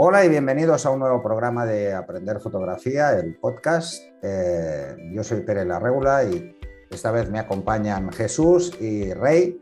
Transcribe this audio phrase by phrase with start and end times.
[0.00, 4.00] Hola y bienvenidos a un nuevo programa de Aprender Fotografía, el podcast.
[4.22, 6.56] Eh, yo soy Pere Larregula y
[6.88, 9.58] esta vez me acompañan Jesús y Rey.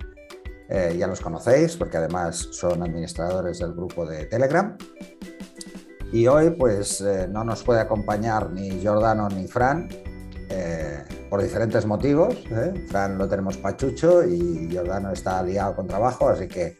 [0.68, 4.76] Eh, ya los conocéis porque además son administradores del grupo de Telegram.
[6.12, 9.88] Y hoy pues eh, no nos puede acompañar ni Jordano ni Fran
[11.30, 12.44] por diferentes motivos.
[12.88, 16.76] Fran lo tenemos pachucho y Jordano está liado con trabajo, así que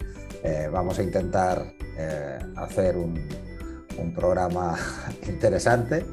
[0.71, 1.73] vamos a intentar
[2.57, 3.15] hacer un,
[3.99, 4.77] un programa
[5.29, 6.05] interesante.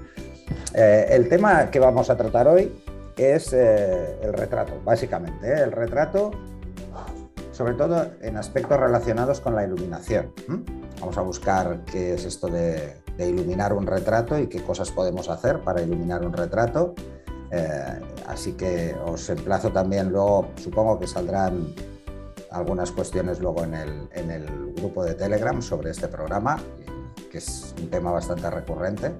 [0.73, 2.73] Eh, el tema que vamos a tratar hoy
[3.17, 5.47] es eh, el retrato, básicamente.
[5.47, 5.63] ¿eh?
[5.63, 6.31] El retrato,
[7.51, 10.33] sobre todo en aspectos relacionados con la iluminación.
[10.99, 15.59] Vamos a buscar qué es esto de, iluminar un retrato y qué cosas podemos hacer
[15.59, 16.95] para iluminar un retrato.
[18.27, 21.75] así que os emplazo también luego, supongo que saldrán
[22.49, 26.57] algunas cuestiones luego en el, en el grupo de Telegram sobre este programa
[27.33, 29.11] que es un tema bastante recurrente.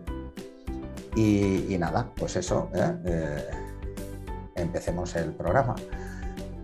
[1.15, 2.93] Y, nada, pues eso, ¿eh?
[3.05, 3.47] Eh,
[4.55, 5.75] empecemos el programa.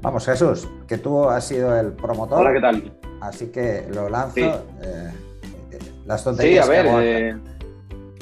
[0.01, 2.41] Vamos, Jesús, que tú has sido el promotor.
[2.41, 2.99] Hola, ¿qué tal?
[3.21, 4.39] Así que lo lanzo.
[4.81, 5.11] Eh,
[6.05, 7.41] las tonterías sí, a ver, que hago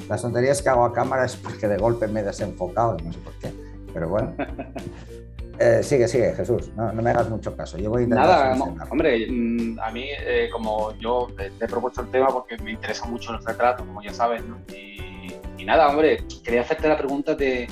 [0.07, 3.19] las tonterías que hago a cámara es porque de golpe me he desenfocado, no sé
[3.19, 3.53] por qué.
[3.93, 4.35] Pero bueno.
[5.59, 7.77] Eh, sigue, sigue, Jesús, no, me hagas mucho caso.
[7.77, 8.55] Yo voy a Nada,
[8.89, 13.05] hombre, mm, a mí, eh, como yo te, he propuesto el tema porque me interesa
[13.05, 14.57] mucho el retrato, como ya sabes, ¿no?
[14.73, 17.67] y, nada, hombre, quería hacerte la pregunta de,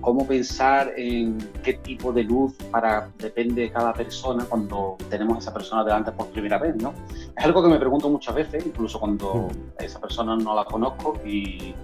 [0.00, 5.38] cómo pensar en qué tipo de luz para depende de cada persona cuando tenemos a
[5.38, 6.92] esa persona delante por primera vez, ¿no?
[7.34, 9.82] Es algo que me pregunto muchas veces, incluso cuando mm.
[9.82, 11.74] esa persona no la conozco y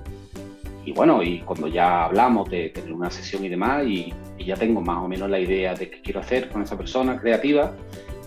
[0.84, 4.82] y bueno, y cuando ya hablamos de tener una sesión y demás, y, ya tengo
[4.82, 7.74] más o menos la idea de qué quiero hacer con esa persona creativa,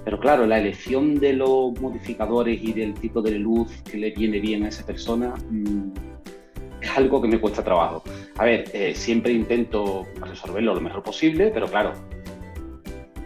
[0.03, 4.39] pero claro, la elección de los modificadores y del tipo de luz que le viene
[4.39, 5.91] bien a esa persona mm,
[6.81, 8.01] es algo que me cuesta trabajo.
[8.37, 11.93] A ver, eh, siempre intento resolverlo lo mejor posible, pero claro,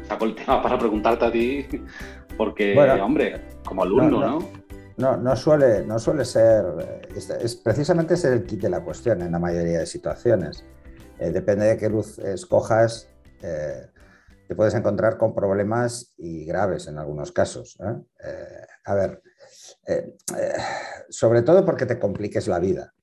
[0.04, 1.66] saco el tema para preguntarte a ti,
[2.36, 4.20] porque, hombre, como alumno, ¿no?
[4.20, 4.48] No, no,
[5.36, 9.80] suele, no suele ser, es, precisamente es el kit de la cuestión en la mayoría
[9.80, 10.64] de situaciones.
[11.20, 13.10] Eh, depende de qué luz escojas,
[13.42, 13.88] eh,
[14.48, 17.78] te puedes encontrar con problemas y graves en algunos casos.
[17.80, 18.66] ¿eh?
[18.86, 19.22] a ver,
[21.10, 22.94] sobre todo porque te compliques la vida.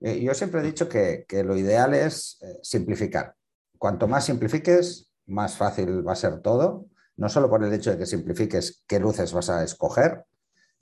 [0.00, 3.34] yo siempre he dicho que, que lo ideal es simplificar.
[3.78, 7.98] Cuanto más simplifiques, más fácil va a ser todo, no solo por el hecho de
[7.98, 10.24] que simplifiques qué luces vas a escoger,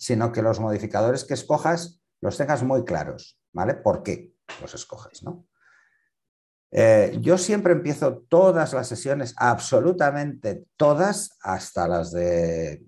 [0.01, 3.75] sino que los modificadores que escojas los tengas muy claros, ¿vale?
[3.75, 5.47] ¿Por qué los escoges, no?
[6.71, 12.83] Eh, yo siempre empiezo todas las sesiones, absolutamente todas, hasta las de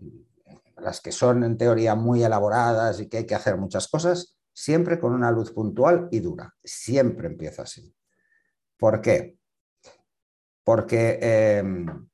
[0.79, 4.99] las que son en teoría muy elaboradas y que hay que hacer muchas cosas, siempre
[4.99, 6.55] con una luz puntual y dura.
[6.65, 7.95] Siempre empiezo así.
[8.79, 9.37] ¿Por qué?
[10.65, 12.09] Porque em,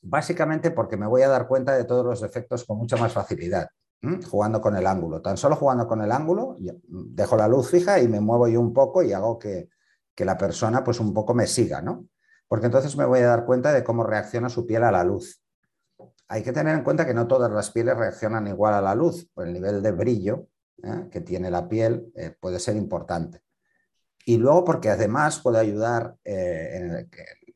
[0.00, 3.68] básicamente porque me voy a dar cuenta de todos los defectos con mucha más facilidad
[4.28, 5.22] jugando con el ángulo.
[5.22, 8.72] Tan solo jugando con el ángulo, dejo la luz fija y me muevo yo un
[8.72, 9.68] poco y hago que,
[10.18, 12.06] la persona pues un poco me siga, ¿no?
[12.46, 15.42] Porque entonces me voy a dar cuenta de cómo reacciona su piel a la luz.
[16.28, 19.28] Hay que tener en cuenta que no todas las pieles reaccionan igual a la luz,
[19.34, 20.46] pues el nivel de brillo
[20.82, 21.08] ¿eh?
[21.10, 23.42] que tiene la piel eh, puede ser importante.
[24.24, 27.06] Y luego porque además puede ayudar, eh,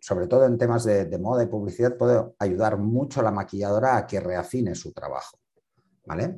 [0.00, 3.96] sobre todo en temas de, de moda y publicidad, puede ayudar mucho a la maquilladora
[3.96, 5.38] a que reafine su trabajo.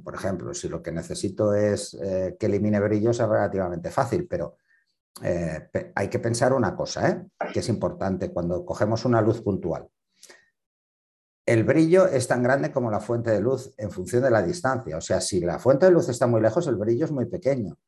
[0.03, 4.56] Por ejemplo, si lo que necesito es eh, que elimine brillos es relativamente fácil, pero
[5.22, 7.26] eh, hay que pensar una cosa, ¿eh?
[7.53, 9.88] que es importante cuando cogemos una luz puntual.
[11.47, 14.97] El brillo es tan grande como la fuente de luz en función de la distancia.
[14.97, 17.78] O sea, si la fuente de luz está muy lejos, el brillo es muy pequeño,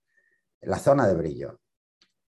[0.63, 1.61] la zona de brillo.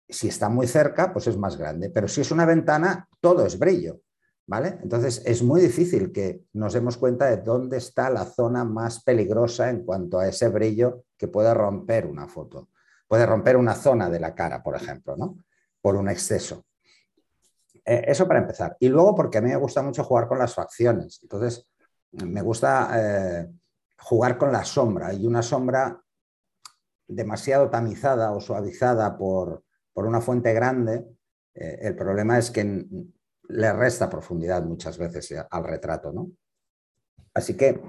[0.07, 1.89] Si está muy cerca, pues es más grande.
[1.89, 4.01] Pero si es una ventana, todo es brillo.
[4.49, 9.69] Entonces es muy difícil que nos demos cuenta de dónde está la zona más peligrosa
[9.69, 12.69] en cuanto a ese brillo que puede romper una foto.
[13.07, 15.37] Puede romper una zona de la cara, por ejemplo, ¿no?
[15.81, 16.65] Por un exceso.
[17.83, 18.77] Eh, eso para empezar.
[18.79, 21.19] Y luego porque a mí me gusta mucho jugar con las facciones.
[21.23, 21.67] Entonces,
[22.11, 23.49] me gusta eh,
[23.99, 26.01] jugar con la sombra y una sombra
[27.05, 31.05] demasiado tamizada o suavizada por, una fuente grande.
[31.53, 32.85] Eh, el problema es que
[33.49, 36.31] le resta profundidad muchas veces al retrato, ¿no?
[37.33, 37.79] Así que,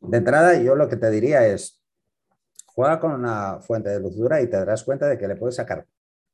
[0.00, 1.80] de entrada, yo lo que te diría es,
[2.66, 5.56] juega con una fuente de luz dura y te darás cuenta de que le puedes
[5.56, 5.86] sacar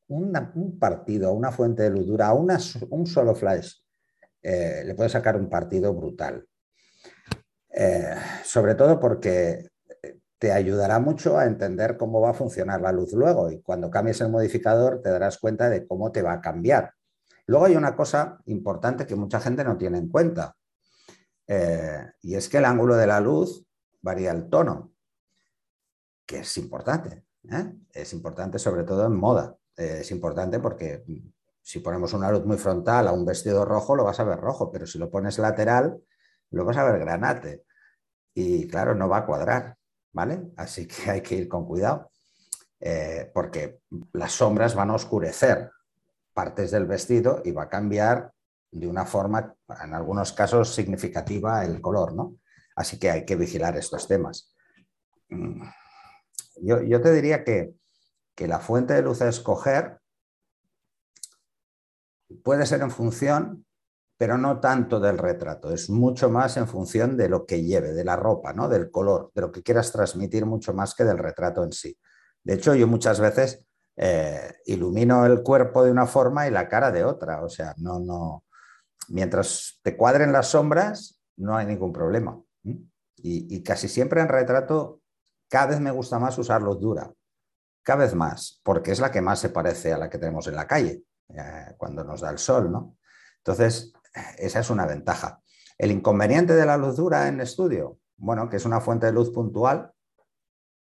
[0.08, 3.76] un partido, una fuente de luz dura, a un solo flash,
[4.42, 6.46] eh, le puedes sacar un partido brutal.
[7.70, 9.68] Eh, sobre todo porque
[10.38, 14.20] te ayudará mucho a entender cómo va a funcionar la luz luego y cuando cambies
[14.20, 16.92] el modificador te darás cuenta de cómo te va a cambiar.
[17.46, 20.56] Luego hay una cosa importante que mucha gente no tiene en cuenta
[21.46, 23.66] eh, y es que el ángulo de la luz
[24.00, 24.94] varía el tono,
[26.26, 27.26] que es importante.
[27.50, 27.74] ¿eh?
[27.92, 29.56] Es importante sobre todo en moda.
[29.76, 31.04] Eh, es importante porque
[31.60, 34.70] si ponemos una luz muy frontal a un vestido rojo lo vas a ver rojo,
[34.70, 36.00] pero si lo pones lateral
[36.50, 37.64] lo vas a ver granate.
[38.32, 39.76] Y claro, no va a cuadrar.
[40.12, 40.52] ¿vale?
[40.56, 42.10] Así que hay que ir con cuidado,
[43.32, 43.80] porque
[44.12, 45.70] las sombras van a oscurecer
[46.34, 48.32] partes del vestido y va a cambiar
[48.70, 52.38] de una forma, en algunos casos, significativa el color, ¿no?
[52.76, 54.54] Así que hay que vigilar estos temas.
[55.28, 55.62] Mm.
[56.60, 57.74] Yo, te diría que,
[58.34, 59.98] que la fuente de luz a escoger
[62.42, 63.64] puede ser en función
[64.16, 68.04] pero no tanto del retrato, es mucho más en función de lo que lleve, de
[68.04, 68.68] la ropa, ¿no?
[68.68, 71.96] del color, de lo que quieras transmitir mucho más que del retrato en sí.
[72.42, 76.90] De hecho, yo muchas veces eh, ilumino el cuerpo de una forma y la cara
[76.90, 78.44] de otra, o sea, no, no,
[79.08, 82.40] mientras te cuadren las sombras, no hay ningún problema.
[83.16, 85.00] Y, casi siempre en retrato,
[85.48, 87.10] cada vez me gusta más usar luz dura,
[87.82, 90.56] cada vez más, porque es la que más se parece a la que tenemos en
[90.56, 92.98] la calle, eh, cuando nos da el sol, ¿no?
[93.38, 93.94] Entonces,
[94.36, 95.40] esa es una ventaja.
[95.78, 99.30] El inconveniente de la luz dura en estudio, bueno, que es una fuente de luz
[99.30, 99.90] puntual,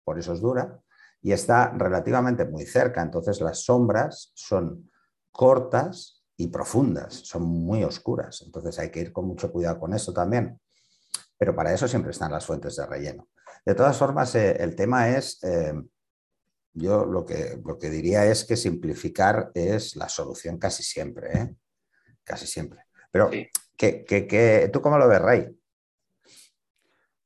[0.03, 0.81] por eso es dura,
[1.21, 4.89] y está relativamente muy cerca, entonces las sombras son
[5.31, 10.11] cortas y profundas, son muy oscuras, entonces hay que ir con mucho cuidado con eso
[10.11, 10.59] también.
[11.37, 13.27] Pero para eso siempre están las fuentes de relleno.
[13.65, 15.73] De todas formas, eh, el tema es, eh,
[16.73, 21.55] yo lo que, lo que diría es que simplificar es la solución casi siempre, ¿eh?
[22.23, 22.85] casi siempre.
[23.11, 23.29] Pero,
[23.77, 25.47] ¿qué, tú cómo lo ves, Rey?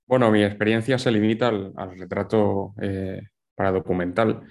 [0.07, 3.21] Bueno, mi experiencia se limita al, retrato eh,
[3.55, 4.41] para documental,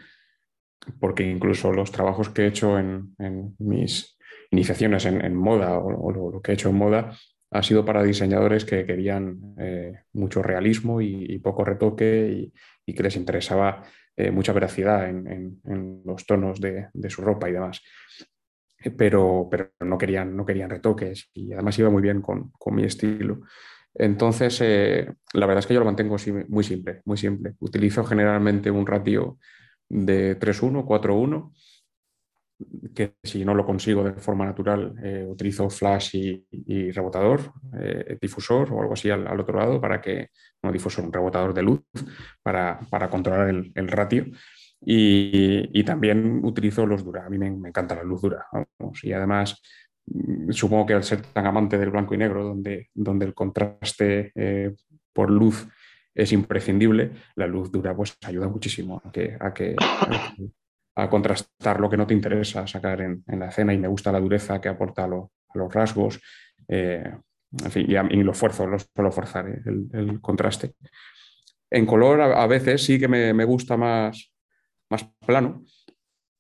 [1.01, 3.15] porque incluso los trabajos que he hecho en,
[3.59, 4.17] mis
[4.51, 7.13] iniciaciones en, moda o, lo, que he hecho en moda
[7.51, 12.51] ha sido para diseñadores que querían eh, mucho realismo y, poco retoque
[12.85, 13.83] y, que les interesaba
[14.17, 15.61] eh, mucha veracidad en,
[16.05, 17.83] los tonos de, su ropa y demás
[18.91, 22.85] pero, pero no, querían, no querían retoques y además iba muy bien con, con mi
[22.85, 23.41] estilo.
[23.95, 26.17] Entonces, eh, la verdad es que yo lo mantengo
[26.49, 27.55] muy simple, muy simple.
[27.61, 29.39] Utilizo generalmente un ratio
[29.89, 31.53] de 3-1, 4-1,
[32.95, 38.73] que si no lo consigo de forma natural, eh, utilizo flash y, rebotador, eh, difusor
[38.73, 40.31] o algo así al, otro lado para que,
[40.63, 41.81] no difusor, un rebotador de luz
[42.43, 44.27] para, para controlar el, ratio.
[44.81, 47.27] Y, también utilizo los dura.
[47.27, 48.47] A mí me, encanta la luz dura.
[49.03, 49.61] Y además,
[50.51, 54.75] supongo que al ser tan amante del blanco y negro, donde, donde el contraste eh,
[55.13, 55.67] por luz
[56.15, 59.37] es imprescindible, la luz dura pues ayuda muchísimo a que,
[60.97, 64.21] a contrastar lo que no te interesa sacar en, la escena y me gusta la
[64.21, 66.21] dureza que aporta a, los rasgos.
[66.69, 67.13] Eh,
[67.65, 70.75] en fin, y, a, lo esfuerzo, lo suelo forzar eh, el, contraste.
[71.71, 74.33] En color a, veces sí que me, me gusta más,
[74.89, 75.65] más plano,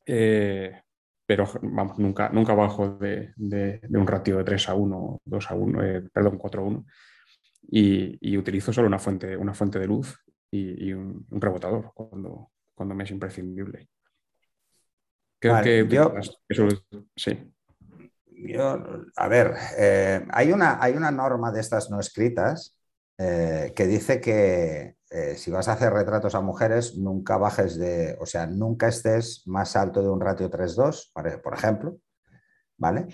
[0.06, 0.83] eh,
[1.26, 3.32] pero vamos, nunca, nunca bajo de,
[3.90, 6.86] un ratio de 3 a 1, 2 a 1, eh, perdón, 4 a 1.
[7.70, 10.18] Y, utilizo solo una fuente, una fuente de luz
[10.50, 13.88] y, un, rebotador cuando, cuando me es imprescindible.
[15.38, 16.14] Creo que yo,
[17.16, 17.52] sí.
[19.16, 22.76] a ver, eh, hay, una, hay una norma de estas no escritas
[23.16, 28.26] que dice que eh, si vas a hacer retratos a mujeres, nunca bajes de, o
[28.26, 31.98] sea, nunca estés más alto de un ratio 3-2, por ejemplo,
[32.76, 33.06] ¿vale?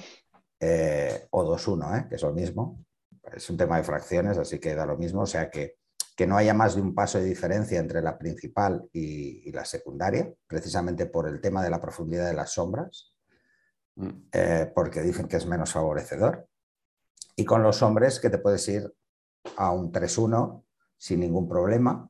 [0.58, 2.06] Eh, o 2-1, ¿eh?
[2.08, 2.82] que es lo mismo.
[3.30, 5.76] Es un tema de fracciones, así que da lo mismo, o sea que,
[6.16, 10.32] que no haya más de un paso de diferencia entre la principal y, la secundaria,
[10.46, 13.12] precisamente por el tema de la profundidad de las sombras,
[13.96, 14.72] mm.
[14.74, 16.48] porque dicen que es menos favorecedor.
[17.36, 18.90] Y con los hombres que te puedes ir
[19.58, 20.64] a un 3-1
[21.00, 22.06] sin ningún problema,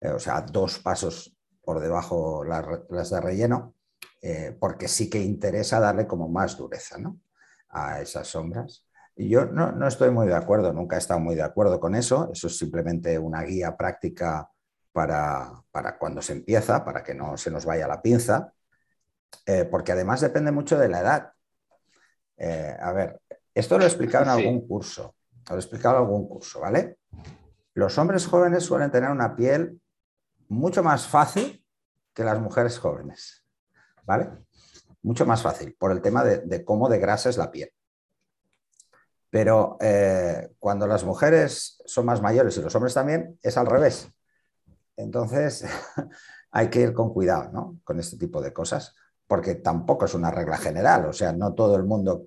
[0.00, 3.74] eh, o sea, dos pasos por debajo las, de relleno,
[4.22, 6.96] eh, porque sí que interesa darle como más dureza
[7.70, 8.86] a esas sombras.
[9.16, 12.30] Y yo no, estoy muy de acuerdo, nunca he estado muy de acuerdo con eso,
[12.32, 14.48] eso es simplemente una guía práctica
[14.92, 15.64] para,
[15.98, 18.52] cuando se empieza, para que no se nos vaya la pinza,
[19.46, 21.32] eh, porque además depende mucho de la edad.
[22.80, 23.20] a ver,
[23.52, 25.16] esto lo he explicado en algún curso,
[25.50, 26.98] lo he explicado en algún curso, ¿vale?
[27.78, 29.80] Los hombres jóvenes suelen tener una piel
[30.48, 31.64] mucho más fácil
[32.12, 33.44] que las mujeres jóvenes,
[34.02, 34.30] ¿vale?
[35.02, 37.70] Mucho más fácil por el tema de, cómo de grasa es la piel.
[39.30, 44.10] Pero eh, cuando las mujeres son más mayores y los hombres también, es al revés.
[44.96, 45.64] entonces
[46.50, 47.78] hay que ir con cuidado ¿no?
[47.84, 48.96] con este tipo de cosas,
[49.28, 52.26] porque tampoco es una regla general, o sea, no todo el mundo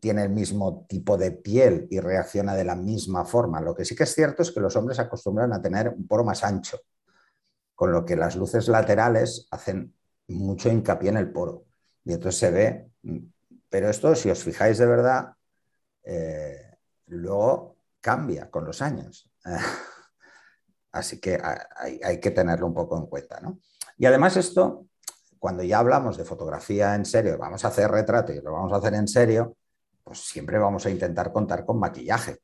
[0.00, 3.60] tiene el mismo tipo de piel y reacciona de la misma forma.
[3.60, 6.24] Lo que sí que es cierto es que los hombres acostumbran a tener un poro
[6.24, 6.78] más ancho,
[7.74, 9.94] con lo que las luces laterales hacen
[10.28, 11.64] mucho hincapié en el poro.
[12.04, 12.90] Y entonces se ve,
[13.68, 15.32] pero esto, si os fijáis de verdad,
[16.04, 16.76] eh,
[17.06, 19.30] luego cambia con los años.
[20.92, 21.40] Así que
[22.04, 23.40] hay, que tenerlo un poco en cuenta.
[23.98, 24.86] Y además esto,
[25.40, 28.76] cuando ya hablamos de fotografía en serio, vamos a hacer retrato y lo vamos a
[28.76, 29.56] hacer en serio,
[30.04, 32.38] pues siempre vamos a intentar contar con maquillaje.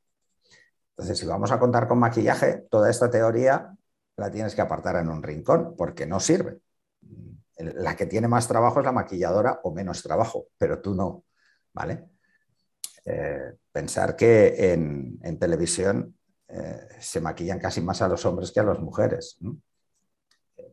[0.91, 3.75] Entonces, si vamos a contar con maquillaje, toda esta teoría
[4.17, 6.59] la tienes que apartar en un rincón porque no sirve.
[7.57, 11.25] La que tiene más trabajo es la maquilladora o menos trabajo, pero tú no,
[11.73, 12.09] ¿vale?
[13.05, 18.63] Eh, pensar que en, televisión eh, se maquillan casi más a los hombres que a
[18.63, 19.39] las mujeres,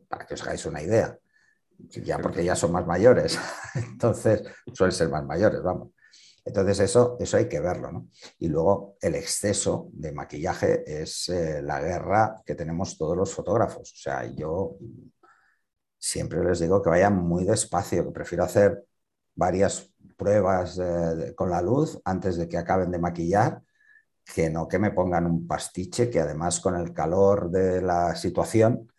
[0.07, 1.17] para que os hagáis una idea,
[1.77, 3.39] ya porque ya son más mayores,
[3.75, 4.43] entonces
[4.73, 5.89] suelen ser más mayores, vamos.
[6.45, 7.91] Entonces eso, eso hay que verlo.
[7.91, 8.07] ¿no?
[8.39, 13.91] Y luego el exceso de maquillaje es eh, la guerra que tenemos todos los fotógrafos.
[13.91, 14.77] O sea, yo
[15.97, 18.83] siempre les digo que vayan muy despacio, que prefiero hacer
[19.35, 23.61] varias pruebas eh, con la luz antes de que acaben de maquillar,
[24.33, 28.91] que no que me pongan un pastiche que además con el calor de la situación,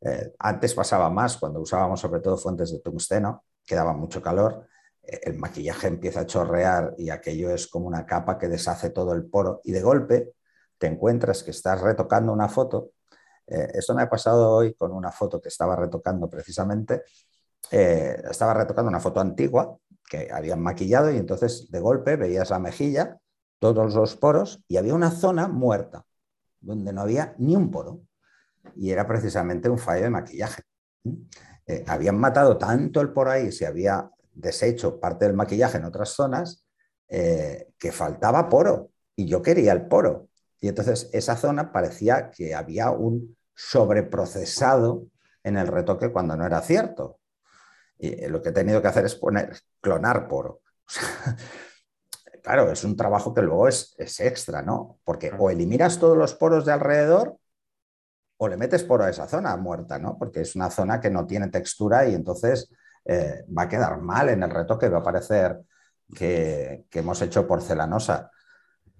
[0.00, 4.66] eh, antes pasaba más cuando usábamos sobre todo fuentes de tungsteno, que daba mucho calor
[5.06, 9.26] el maquillaje empieza a chorrear y aquello es como una capa que deshace todo el
[9.26, 10.34] poro y de golpe
[10.78, 12.90] te encuentras que estás retocando una foto.
[13.46, 17.02] Eh, esto me ha pasado hoy con una foto que estaba retocando precisamente.
[17.70, 22.58] Eh, estaba retocando una foto antigua que habían maquillado y entonces de golpe veías la
[22.58, 23.18] mejilla,
[23.58, 26.04] todos los poros y había una zona muerta
[26.60, 28.02] donde no había ni un poro
[28.74, 30.62] y era precisamente un fallo de maquillaje.
[31.66, 36.10] Eh, habían matado tanto el poro ahí, se había deshecho parte del maquillaje en otras
[36.10, 36.64] zonas
[37.08, 40.28] eh, que faltaba poro y yo quería el poro.
[40.60, 45.06] Y entonces esa zona parecía que había un sobreprocesado
[45.42, 47.18] en el retoque cuando no era cierto.
[47.98, 50.60] Y eh, lo que he tenido que hacer es poner, clonar poro.
[52.42, 54.98] claro, es un trabajo que luego es, es, extra, ¿no?
[55.04, 57.38] Porque o eliminas todos los poros de alrededor
[58.38, 60.18] o le metes poro a esa zona muerta, ¿no?
[60.18, 62.70] Porque es una zona que no tiene textura y entonces
[63.08, 65.60] eh, va a quedar mal en el retoque, va a parecer
[66.12, 68.30] que, hemos hecho porcelanosa.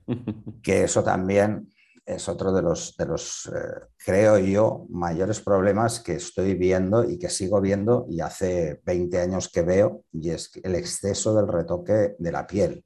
[0.63, 1.73] que eso también
[2.05, 7.19] es otro de los, de los eh, creo yo, mayores problemas que estoy viendo y
[7.19, 12.15] que sigo viendo y hace 20 años que veo, y es el exceso del retoque
[12.17, 12.85] de la piel.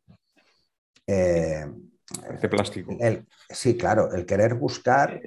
[1.07, 1.67] Eh,
[2.41, 2.97] de plástico.
[3.50, 5.21] sí, claro, el querer buscar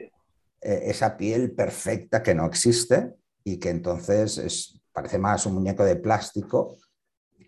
[0.60, 5.98] esa piel perfecta que no existe y que entonces es, parece más un muñeco de
[5.98, 6.78] plástico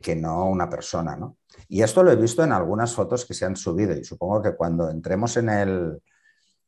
[0.02, 1.38] que no una persona, ¿no?
[1.70, 4.56] Y esto lo he visto en algunas fotos que se han subido y supongo que
[4.56, 6.02] cuando entremos en el,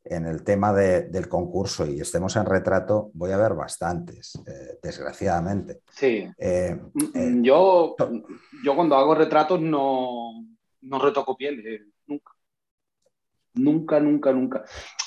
[0.04, 5.82] en el tema del concurso y estemos en retrato, voy a ver bastantes, eh, desgraciadamente.
[5.92, 6.28] Sí.
[6.38, 6.80] Eh,
[7.14, 7.96] eh, yo,
[8.64, 10.32] yo cuando hago retratos no,
[10.82, 12.32] no retoco piel, nunca.
[13.54, 14.64] Nunca, nunca, nunca.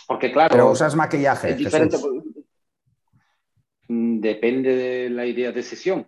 [0.06, 0.50] Porque claro...
[0.50, 1.50] Pero usas maquillaje.
[1.50, 1.96] Es diferente.
[3.90, 6.06] Depende de la idea de sesión.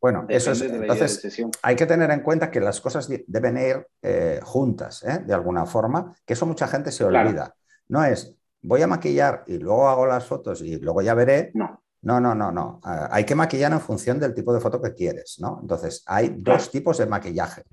[0.00, 0.60] Bueno, eso es.
[0.60, 5.22] Entonces, hay que tener en cuenta que las cosas deben ir eh, juntas, ¿eh?
[5.26, 7.54] de alguna forma, que eso mucha gente se olvida.
[7.88, 11.50] No es, voy a maquillar y luego hago las fotos y luego ya veré.
[11.54, 11.82] No.
[12.02, 12.80] No, no, no, no.
[12.84, 15.58] Ah, hay que maquillar en función del tipo de foto que quieres, ¿no?
[15.60, 17.64] Entonces, hay dos tipos de maquillaje.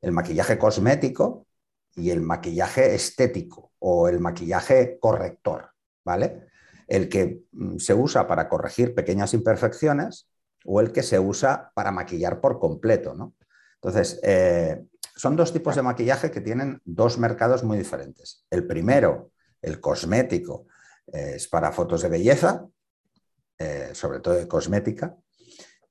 [0.00, 1.46] El maquillaje cosmético
[1.94, 5.68] y el maquillaje estético o el maquillaje corrector,
[6.02, 6.47] ¿vale?
[6.88, 10.28] El que mm, se usa para corregir pequeñas imperfecciones
[10.64, 13.14] o el que se usa para maquillar por completo.
[13.14, 13.34] ¿no?
[13.74, 14.82] Entonces, eh,
[15.14, 18.44] son dos tipos de maquillaje que tienen dos mercados muy diferentes.
[18.50, 19.30] El primero,
[19.62, 20.66] el cosmético,
[21.12, 22.66] eh, es para fotos de belleza,
[23.58, 25.14] eh, sobre todo de cosmética,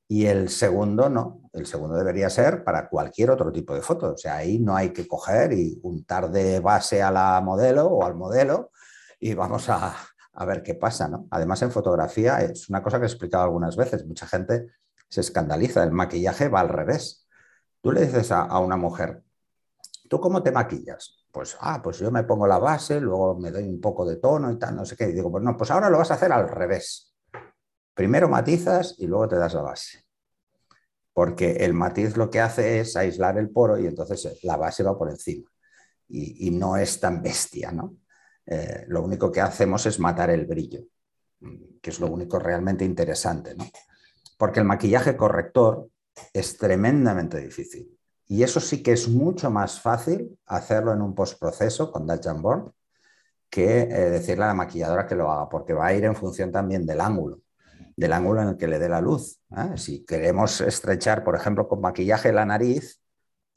[0.09, 4.13] y el segundo no, el segundo debería ser para cualquier otro tipo de foto.
[4.13, 8.05] O sea, ahí no hay que coger y untar de base a la modelo o
[8.05, 8.71] al modelo
[9.19, 9.93] y vamos a,
[10.37, 11.07] a ver qué pasa.
[11.07, 11.27] ¿no?
[11.31, 14.05] Además, en fotografía es una cosa que he explicado algunas veces.
[14.05, 14.67] Mucha gente
[15.09, 15.83] se escandaliza.
[15.83, 17.27] El maquillaje va al revés.
[17.81, 19.23] Tú le dices a, una mujer,
[20.07, 21.25] ¿tú cómo te maquillas?
[21.31, 24.51] Pues, ah, pues yo me pongo la base, luego me doy un poco de tono
[24.51, 25.09] y tal, no sé qué.
[25.09, 27.15] Y digo, pues no, pues ahora lo vas a hacer al revés.
[27.93, 30.03] Primero matizas y luego te das la base.
[31.13, 34.97] Porque el matiz lo que hace es aislar el poro y entonces la base va
[34.97, 35.49] por encima.
[36.09, 37.97] Y no es tan bestia, ¿no?
[38.47, 40.81] Eh, lo único que hacemos es matar el brillo.
[41.81, 43.65] que es lo único realmente interesante, ¿no?
[44.37, 45.89] Porque el maquillaje corrector
[46.33, 47.95] es tremendamente difícil.
[48.27, 52.71] Y eso sí que es mucho más fácil hacerlo en un postproceso con Dutch Born
[53.49, 56.51] que eh, decirle a la maquilladora que lo haga, porque va a ir en función
[56.51, 57.39] también del ángulo,
[57.95, 59.39] del ángulo en el que le dé la luz.
[59.55, 59.77] ¿eh?
[59.77, 63.01] Si queremos estrechar, por ejemplo, con maquillaje la nariz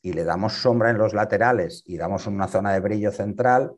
[0.02, 3.74] y le damos sombra en los laterales y damos una zona de brillo central,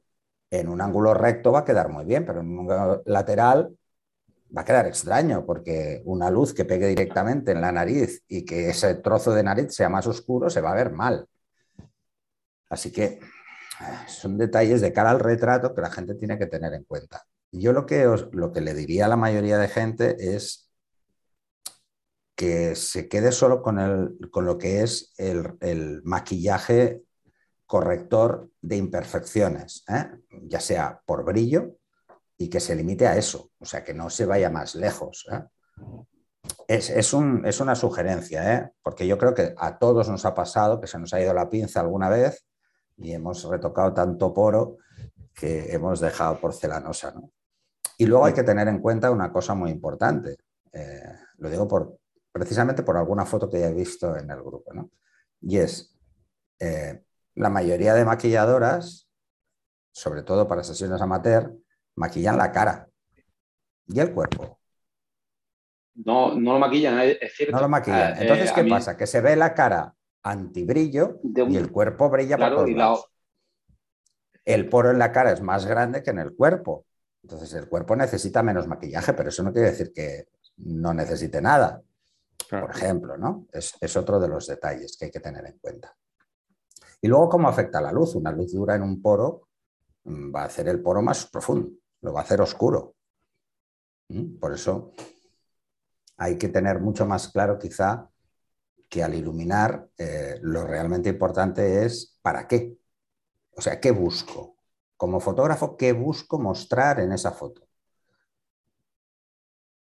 [0.53, 2.69] en un ángulo recto va a quedar muy bien, pero en un
[3.07, 3.75] lateral
[4.57, 8.69] va a quedar extraño, porque una luz que pegue directamente en la nariz y que
[8.69, 11.27] ese trozo de nariz sea más oscuro se va a ver mal.
[12.69, 13.19] Así que
[14.07, 17.23] son detalles de cara al retrato que la gente tiene que tener en cuenta.
[17.51, 20.71] Yo lo que, lo que le diría a la mayoría de gente es
[22.37, 27.03] que se quede solo con, el, con lo que es el, maquillaje
[27.73, 30.07] corrector de imperfecciones, ¿eh?
[30.43, 31.79] ya sea por brillo
[32.37, 35.27] y que se limite a eso, o sea, que no se vaya más lejos.
[35.33, 35.43] ¿eh?
[36.69, 38.73] Es, es, una sugerencia, ¿eh?
[38.83, 41.49] porque yo creo que a todos nos ha pasado que se nos ha ido la
[41.49, 42.45] pinza alguna vez
[42.99, 44.77] y hemos retocado tanto poro
[45.35, 47.13] que hemos dejado porcelanosa.
[47.13, 47.33] ¿no?
[47.97, 50.37] Y luego hay que tener en cuenta una cosa muy importante.
[51.39, 51.97] Lo digo por,
[52.31, 54.75] precisamente por alguna foto que ya he visto en el grupo.
[54.75, 54.91] ¿no?
[55.41, 55.97] Y es,
[57.35, 59.09] la mayoría de maquilladoras,
[59.93, 61.55] sobre todo para sesiones amateur,
[61.97, 62.89] maquillan la cara
[63.87, 64.59] y el cuerpo.
[65.95, 67.55] No, no lo maquillan, es cierto.
[67.55, 68.15] No lo maquillan.
[68.15, 68.97] Ah, Entonces, eh, ¿qué pasa?
[68.97, 73.07] Que se ve la cara antibrillo y el cuerpo brilla por todos lados.
[74.45, 76.87] El poro en la cara es más grande que en el cuerpo.
[77.23, 81.83] Entonces el cuerpo necesita menos maquillaje, pero eso no quiere decir que no necesite nada.
[82.51, 83.47] Por ejemplo, ¿no?
[83.53, 85.97] Es, es, otro de los detalles que hay que tener en cuenta.
[87.05, 88.15] Y luego, ¿cómo afecta la luz?
[88.15, 89.49] Una luz dura en un poro
[90.05, 91.69] mm, va a hacer el poro más profundo,
[92.01, 92.95] lo va a hacer oscuro.
[94.09, 94.39] ¿Mm?
[94.39, 94.93] Por eso
[96.17, 98.09] hay que tener mucho más claro quizá
[98.89, 102.77] que al iluminar eh, lo realmente importante es para qué.
[103.57, 104.57] O sea, ¿qué busco?
[104.97, 107.67] Como fotógrafo, ¿qué busco mostrar en esa foto?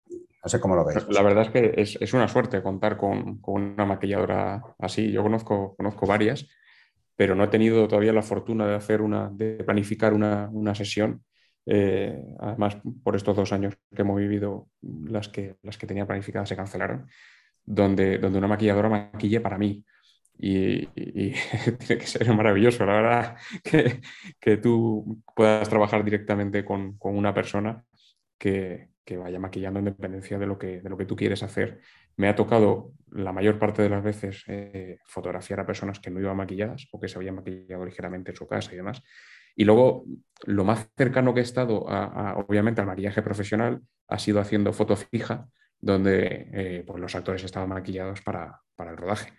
[0.08, 1.06] No sé cómo lo veis.
[1.10, 5.12] La verdad es que es, una suerte contar con, una maquilladora así.
[5.12, 6.48] Yo conozco, conozco varias,
[7.20, 11.22] pero no he tenido todavía la fortuna de hacer una, de planificar una, sesión.
[11.66, 16.48] Eh, además, por estos dos años que hemos vivido, las que, las que tenía planificadas
[16.48, 17.08] se cancelaron
[17.66, 19.84] donde, donde una maquilladora maquille para mí.
[20.38, 20.86] Y,
[21.80, 24.00] tiene que ser maravilloso, la verdad, que,
[24.40, 27.84] que tú puedas trabajar directamente con, con una persona
[28.38, 31.82] que, que, vaya maquillando en dependencia de lo, que, de lo que tú quieres hacer.
[32.20, 36.20] Me ha tocado la mayor parte de las veces eh, fotografiar a personas que no
[36.20, 39.02] iban maquilladas o que se habían maquillado ligeramente en su casa y demás.
[39.56, 40.04] Y luego,
[40.44, 43.80] lo más cercano que he estado, a, obviamente, al maquillaje profesional
[44.10, 45.48] ha sido haciendo foto fija
[45.80, 49.32] donde eh, pues los actores estaban maquillados para, el rodaje.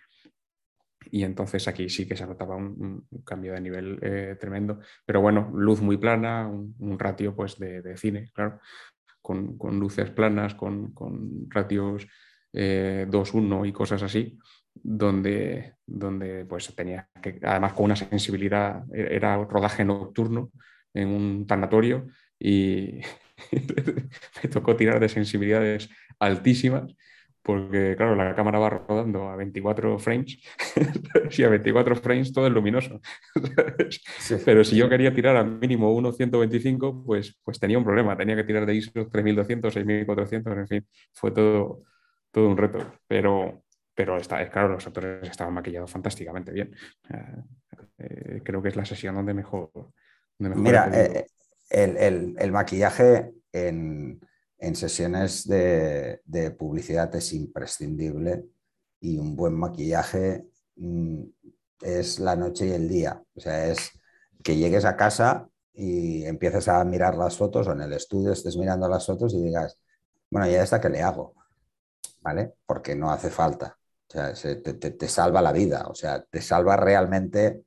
[1.11, 4.79] Y entonces aquí sí que se notaba un, cambio de nivel eh, tremendo.
[5.05, 8.59] Pero bueno, luz muy plana, un, ratio pues de, cine, claro,
[9.21, 10.95] con, luces planas, con,
[11.47, 12.07] ratios
[12.53, 14.37] 2-1 eh, y cosas así,
[14.73, 20.51] donde, donde pues tenía que, además con una sensibilidad, era rodaje nocturno
[20.93, 22.07] en un tanatorio
[22.39, 23.01] y
[24.43, 26.95] me tocó tirar de sensibilidades altísimas,
[27.43, 30.37] porque claro, la cámara va rodando a 24 frames
[31.37, 33.01] y a 24 frames todo es luminoso.
[34.45, 38.43] Pero si yo quería tirar al mínimo 1.125, pues, pues tenía un problema, tenía que
[38.43, 41.83] tirar de ISO 3200, 6400, en fin, fue todo,
[42.31, 42.79] todo un reto.
[43.07, 43.63] Pero,
[43.93, 46.75] pero está, claro, los actores estaban maquillados fantásticamente bien.
[47.97, 49.71] Eh, creo que es la sesión donde mejor...
[50.39, 51.27] Mira, eh,
[51.69, 54.19] el, el maquillaje en
[54.61, 56.21] en sesiones de,
[56.57, 58.45] publicidad es imprescindible
[58.99, 61.23] y un buen maquillaje mm,
[61.81, 63.21] es la noche y el día.
[63.33, 63.89] O sea, es
[64.43, 68.55] que llegues a casa y empieces a mirar las fotos o en el estudio estés
[68.55, 69.79] mirando las fotos y digas,
[70.29, 71.33] bueno, ya está que le hago,
[72.21, 72.53] ¿vale?
[72.65, 73.77] Porque no hace falta.
[74.07, 77.63] O sea, te, salva la vida, o sea, te salva realmente,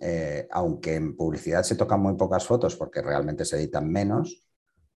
[0.00, 4.46] eh, aunque en publicidad se tocan muy pocas fotos porque realmente se editan menos,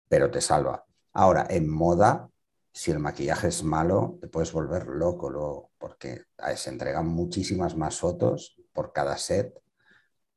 [0.10, 0.86] pero te salva.
[1.14, 2.30] Ahora, en moda,
[2.74, 8.58] si el maquillaje es malo, te puedes volver loco porque se entregan muchísimas más fotos
[8.74, 9.62] por cada set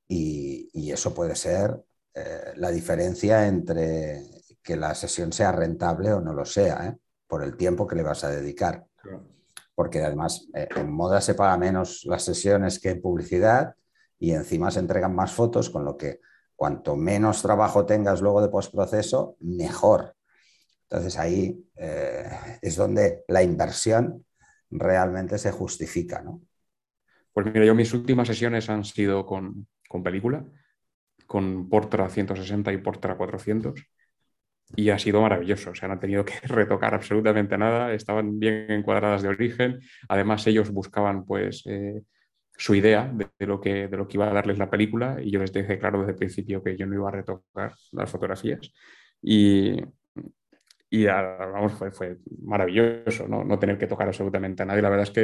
[0.06, 1.82] y, eso puede ser
[2.14, 4.22] eh, la diferencia entre
[4.62, 6.96] que la sesión sea rentable o no lo sea, ¿eh?
[7.26, 8.86] Por el tiempo que le vas a dedicar.
[9.74, 13.74] Porque además eh, en moda se paga menos las sesiones que en publicidad
[14.18, 16.20] y encima se entregan más fotos, con lo que
[16.56, 20.14] cuanto menos trabajo tengas luego de postproceso, mejor
[20.88, 22.30] Entonces ahí eh,
[22.62, 24.24] es donde la inversión
[24.70, 26.42] realmente se justifica, ¿no?
[27.32, 29.66] Pues mira, yo mis últimas sesiones han sido con,
[30.04, 30.44] película,
[31.26, 33.74] con Portra 160 y Portra 400,
[34.76, 35.70] y ha sido maravilloso.
[35.70, 39.80] O sea, no han tenido que retocar absolutamente nada, estaban bien encuadradas de origen.
[40.08, 42.02] Además, ellos buscaban pues eh,
[42.56, 45.40] su idea de, lo que, de lo que iba a darles la película y yo
[45.40, 48.72] les dije claro desde el principio que yo no iba a retocar las fotografías.
[49.22, 49.80] Y,
[50.90, 53.42] y vamos, fue, fue maravilloso ¿no?
[53.42, 54.82] no, tener que tocar absolutamente a nadie.
[54.82, 55.22] La verdad es que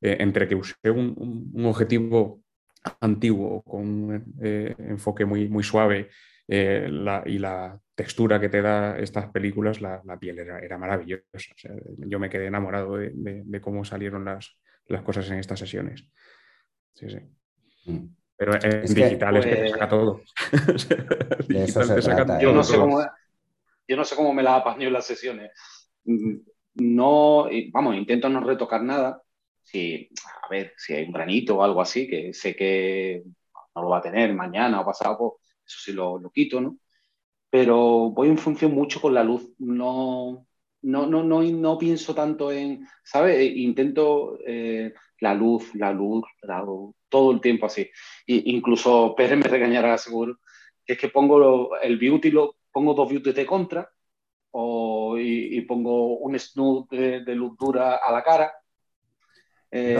[0.00, 2.42] eh, entre que usé un, objetivo
[3.00, 6.08] antiguo con un eh, enfoque muy, muy suave
[6.52, 10.76] eh, la, y la textura que te da estas películas, la, la piel era, era
[10.78, 11.22] maravillosa.
[11.32, 15.38] O sea, yo me quedé enamorado de, de, de, cómo salieron las, las cosas en
[15.38, 16.04] estas sesiones.
[16.92, 17.90] Sí, sí.
[17.92, 18.16] Mm.
[18.36, 20.22] Pero en es digital que, es que te saca todo.
[21.48, 22.40] digital te saca todo.
[22.40, 23.00] Yo no sé cómo
[23.86, 25.52] yo no sé cómo me las apaño en las sesiones.
[26.04, 26.36] Mm,
[26.82, 29.22] no, vamos, intento no retocar nada.
[29.62, 30.10] Si,
[30.42, 33.22] a ver, si hay un granito o algo así, que sé que
[33.76, 35.39] no lo va a tener mañana o pasado, pues
[35.70, 36.78] eso sí lo, lo quito, ¿no?
[37.48, 39.52] Pero voy en función mucho con la luz.
[39.58, 40.46] No,
[40.82, 43.36] no, no, no, no pienso tanto en, ¿sabes?
[43.36, 47.88] E intento eh, la luz, la luz, la luz, todo el tiempo así.
[48.26, 50.38] Y, incluso Pérez me regañará seguro,
[50.84, 53.90] que es que pongo el beauty, lo, pongo dos beauty de contra
[54.52, 58.52] o, y, pongo un snoot de, luz dura a la cara.
[59.72, 59.96] Eh,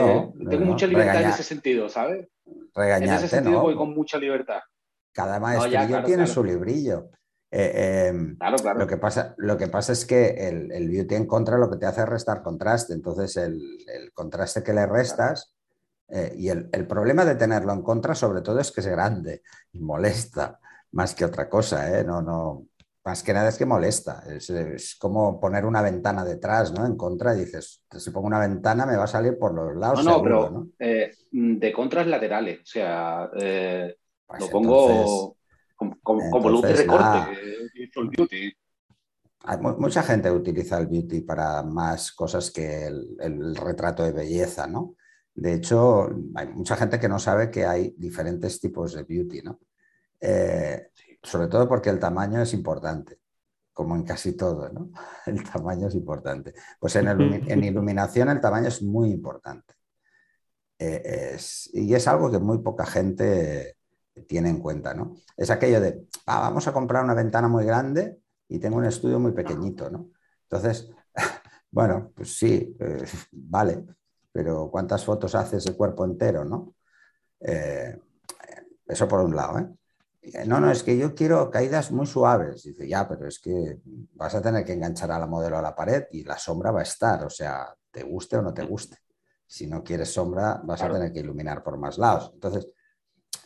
[0.49, 2.27] tengo mucha libertad en ese sentido, ¿sabes?
[2.75, 4.61] En ese sentido voy con mucha libertad.
[5.13, 7.09] Cada maestrillo tiene su librillo.
[7.53, 8.79] Eh, em, claro, claro.
[8.79, 11.77] Lo, que pasa, lo que pasa es que el, el, beauty en contra lo que
[11.77, 12.93] te hace es restar contraste.
[12.93, 15.53] Entonces, el, el contraste que le restas,
[16.07, 19.41] eh, y el, el, problema de tenerlo en contra, sobre todo, es que es grande
[19.73, 20.59] y molesta
[20.91, 22.03] más que otra cosa, ¿eh?
[22.03, 22.67] No, no,
[23.03, 24.23] más que nada es que molesta.
[24.27, 26.85] Es, como poner una ventana detrás, ¿no?
[26.85, 30.03] En contra, dices, si pongo una ventana me va a salir por los lados.
[30.03, 30.67] No, no, pero
[31.31, 32.59] de contras laterales.
[32.59, 33.95] O sea, eh,
[34.31, 35.37] pues lo pongo
[35.75, 37.37] como, como, luz de recorte.
[37.95, 38.53] el beauty.
[39.43, 44.67] Hay mucha gente utiliza el beauty para más cosas que el, el, retrato de belleza,
[44.67, 44.95] ¿no?
[45.33, 49.59] De hecho, hay mucha gente que no sabe que hay diferentes tipos de beauty, ¿no?
[50.19, 50.89] Eh,
[51.23, 53.19] sobre todo porque el tamaño es importante,
[53.73, 54.91] como en casi todo, ¿no?
[55.25, 56.53] El tamaño es importante.
[56.79, 59.73] Pues en, en iluminación el tamaño es muy importante.
[60.77, 63.77] Eh, es, y es algo que muy poca gente
[64.27, 65.15] tiene en cuenta, ¿no?
[65.37, 69.19] Es aquello de, ah, vamos a comprar una ventana muy grande y tengo un estudio
[69.19, 70.09] muy pequeñito, ¿no?
[70.43, 70.89] Entonces,
[71.71, 73.85] bueno, pues sí, eh, vale,
[74.31, 76.75] pero ¿cuántas fotos haces de cuerpo entero, no?
[77.39, 77.97] Eh,
[78.87, 79.67] eso por un lado, ¿eh?
[80.45, 82.61] No, no, es que yo quiero caídas muy suaves.
[82.63, 83.79] Dice, ya, pero es que
[84.13, 86.81] vas a tener que enganchar a la modelo a la pared y la sombra va
[86.81, 88.97] a estar, o sea, te guste o no te guste.
[89.47, 92.31] Si no quieres sombra, vas a tener que iluminar por más lados.
[92.35, 92.69] Entonces,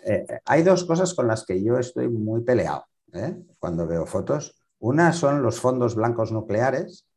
[0.06, 3.36] eh, hay dos cosas con las que yo estoy muy peleado ¿eh?
[3.58, 4.62] cuando veo fotos.
[4.80, 7.08] Una son los fondos blancos nucleares,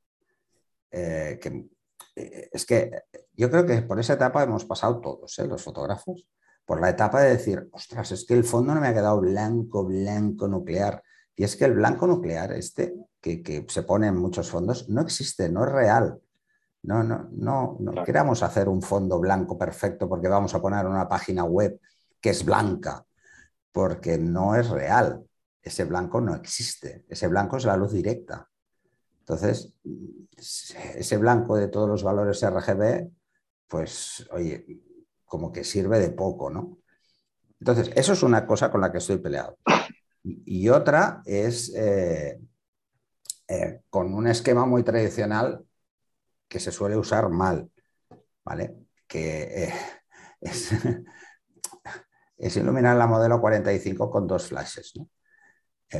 [0.90, 1.68] eh, que
[2.16, 2.90] es que
[3.34, 6.26] yo creo que por esa etapa hemos pasado todos, los fotógrafos
[6.64, 9.84] por la etapa de decir, ostras, es que el fondo no me ha quedado blanco,
[9.84, 11.02] blanco nuclear.
[11.34, 15.48] Y es que el blanco nuclear, este, que, se pone en muchos fondos, no existe,
[15.48, 16.20] no es real.
[16.82, 21.08] No, no, no, no queramos hacer un fondo blanco perfecto porque vamos a poner una
[21.08, 21.80] página web
[22.20, 23.06] que es blanca,
[23.72, 25.24] porque no es real.
[25.62, 27.04] Ese blanco no existe.
[27.08, 28.48] Ese blanco es la luz directa.
[29.20, 29.74] Entonces,
[30.94, 33.10] ese blanco de todos los valores RGB,
[33.66, 34.64] pues, oye,
[35.24, 36.78] como que sirve de poco, ¿no?
[37.60, 39.58] Entonces, eso es una cosa con la que estoy peleado.
[40.22, 42.40] Y otra es eh,
[43.48, 45.64] eh, con un esquema muy tradicional
[46.48, 47.70] que se suele usar mal,
[48.44, 48.76] ¿vale?
[49.06, 49.74] Que eh,
[50.40, 50.70] es,
[52.38, 55.08] es, iluminar la modelo 45 con dos flashes, ¿no?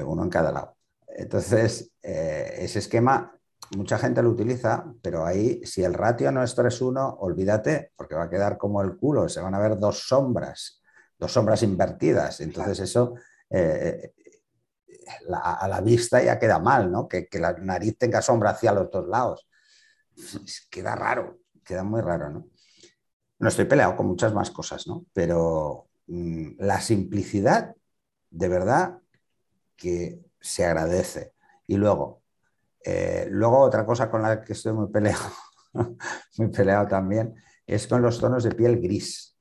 [0.06, 0.76] uno en cada lado.
[1.08, 3.38] Entonces, ese esquema
[3.76, 8.24] mucha gente lo utiliza, pero ahí si el ratio no es 3-1, olvídate, porque va
[8.24, 10.82] a quedar como el culo, se van a ver dos sombras,
[11.18, 12.40] dos sombras invertidas.
[12.40, 13.14] Entonces eso
[13.50, 14.14] eh,
[15.32, 17.08] a la vista ya queda mal, ¿no?
[17.08, 19.48] Que, la nariz tenga sombra hacia los dos lados.
[20.70, 22.48] Queda raro, queda muy raro, ¿no?
[23.40, 25.04] No estoy peleado con muchas más cosas, ¿no?
[25.12, 27.74] Pero la simplicidad,
[28.30, 28.98] de verdad,
[29.76, 31.34] que se agradece.
[31.66, 32.22] Y luego,
[32.84, 35.30] eh, luego, otra cosa con la que estoy muy peleado,
[36.38, 37.34] muy peleado también,
[37.66, 39.36] es con los tonos de piel gris.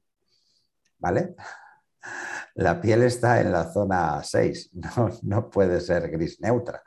[0.99, 1.35] ¿Vale?
[2.55, 4.71] La piel está en la zona 6,
[5.23, 6.81] no, puede ser gris neutra.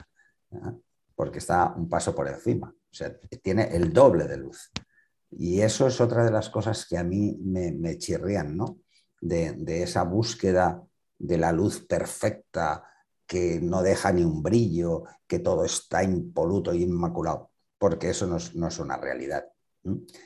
[1.15, 4.71] porque está un paso por encima, o sea, tiene el doble de luz.
[5.31, 8.81] Y eso es otra de las cosas que a mí me, chirrían, ¿no?
[9.21, 10.83] De, de, esa búsqueda
[11.19, 12.91] de la luz perfecta
[13.31, 18.67] que no deja ni un brillo, que todo está impoluto y inmaculado, porque eso no
[18.67, 19.45] es, una realidad.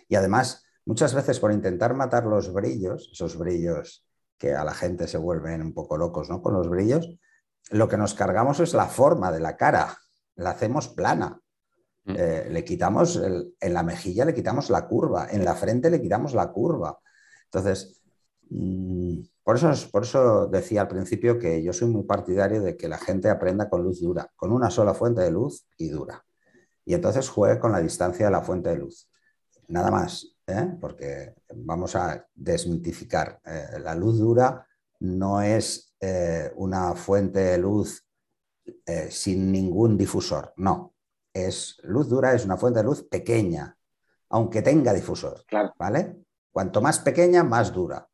[0.08, 4.06] Y además, muchas veces por intentar matar los brillos, esos brillos
[4.38, 6.40] que a la gente se vuelven un poco locos ¿no?
[6.40, 7.18] con los brillos,
[7.70, 9.98] lo que nos cargamos es la forma de la cara,
[10.36, 11.38] la hacemos plana.
[12.04, 12.14] Mm.
[12.16, 16.32] Eh, le quitamos en la mejilla le quitamos la curva, en la frente le quitamos
[16.32, 16.98] la curva.
[17.44, 18.02] Entonces,
[19.42, 22.98] por, eso, por eso decía al principio que yo soy muy partidario de que la
[22.98, 26.24] gente aprenda con luz dura, con una sola fuente de luz y dura.
[26.84, 29.08] Y entonces juegue con la distancia de la fuente de luz.
[29.68, 30.76] Nada más, ¿eh?
[30.80, 33.40] porque vamos a desmitificar.
[33.44, 34.66] Eh, la luz dura
[35.00, 35.94] no es
[36.56, 38.06] una fuente de luz
[39.08, 40.94] sin ningún difusor, no,
[41.34, 43.76] es luz dura, es una fuente de luz pequeña,
[44.30, 45.44] aunque tenga difusor.
[45.76, 46.24] ¿Vale?
[46.50, 48.08] Cuanto más pequeña, más dura.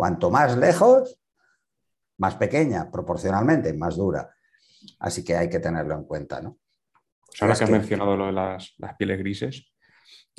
[0.00, 1.20] Cuanto más lejos,
[2.16, 4.30] más pequeña, proporcionalmente, más dura.
[4.98, 6.56] Así que hay que tenerlo en cuenta, ¿no?
[7.26, 9.70] Pues ahora que has mencionado lo de las, pieles grises,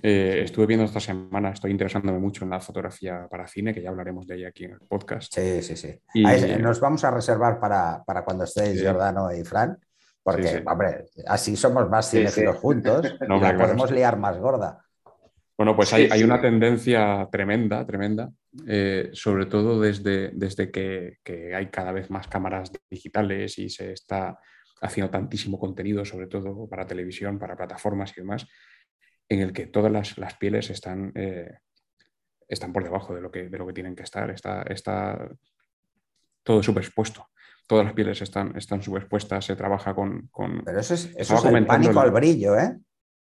[0.01, 3.89] eh, estuve viendo esta semana, estoy interesándome mucho en la fotografía para cine, que ya
[3.89, 5.31] hablaremos de ella aquí en el podcast.
[5.31, 6.01] Sí, sí, sí.
[6.59, 9.77] nos vamos a reservar para, cuando estéis Jordano y Fran,
[10.23, 14.83] porque, hombre, así somos más cinéfilos juntos y la podemos liar más gorda.
[15.61, 18.31] Bueno, pues hay, una tendencia tremenda, tremenda,
[18.65, 21.19] eh, sobre todo desde, desde que,
[21.55, 24.39] hay cada vez más cámaras digitales y se está
[24.81, 28.47] haciendo tantísimo contenido, sobre todo para televisión, para plataformas y demás,
[29.29, 31.59] en el que todas las, pieles están, eh,
[32.47, 34.31] están por debajo de lo, que, de lo que tienen que estar.
[34.31, 35.29] Está, está
[36.41, 37.27] todo superexpuesto
[37.67, 40.29] todas las pieles están, están subexpuestas, se trabaja con...
[40.65, 42.77] Pero eso es, eso es el pánico al brillo, ¿eh?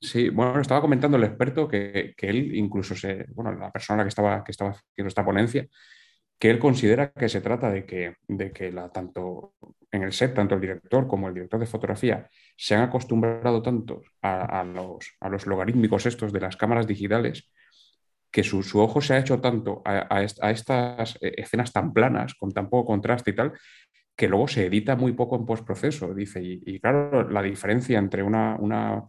[0.01, 4.43] Sí, bueno, estaba comentando el experto que, él incluso se, bueno, la persona que estaba,
[4.43, 5.67] que estaba haciendo esta ponencia,
[6.39, 9.55] que él considera que se trata de que, de que la, tanto
[9.91, 14.03] en el set, tanto el director como el director de fotografía se han acostumbrado tanto
[14.23, 17.51] a, los, a los, logarítmicos estos de las cámaras digitales
[18.31, 22.71] que su, ojo se ha hecho tanto a, estas eh, escenas tan planas, con tan
[22.71, 23.53] poco contraste y tal,
[24.17, 26.41] que luego se edita muy poco en postproceso, dice.
[26.43, 29.03] Y, claro, la diferencia entre una,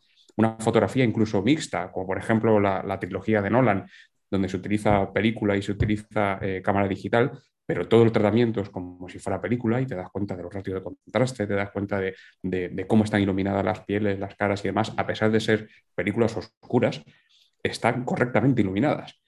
[0.60, 3.88] fotografía incluso mixta, como por ejemplo la, trilogía de Nolan,
[4.30, 7.32] donde se utiliza película y se utiliza eh, cámara digital,
[7.66, 10.54] pero todo el tratamiento es como si fuera película y te das cuenta de los
[10.54, 14.68] ratios de contraste, te das cuenta de, cómo están iluminadas las pieles, las caras y
[14.68, 17.02] demás, a pesar de ser películas oscuras,
[17.64, 19.22] están correctamente iluminadas.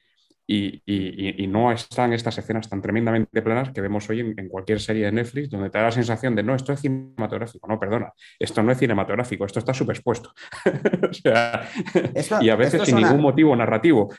[0.46, 5.12] Y, no están estas escenas tan tremendamente planas que vemos hoy en, cualquier serie de
[5.12, 7.68] Netflix, donde te da la sensación de no, esto es cinematográfico.
[7.68, 10.34] No, perdona, esto no es cinematográfico, esto está superpuesto.
[12.42, 14.10] y a veces sin ningún motivo narrativo.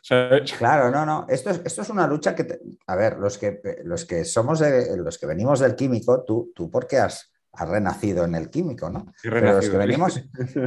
[0.59, 1.27] Claro, no, no.
[1.29, 4.97] Esto es, esto es una lucha que, a ver, los que, los que somos de,
[4.97, 9.13] los que venimos del químico, tú, tú porque has, has renacido en el químico, ¿no?
[9.23, 10.15] Pero los que venimos.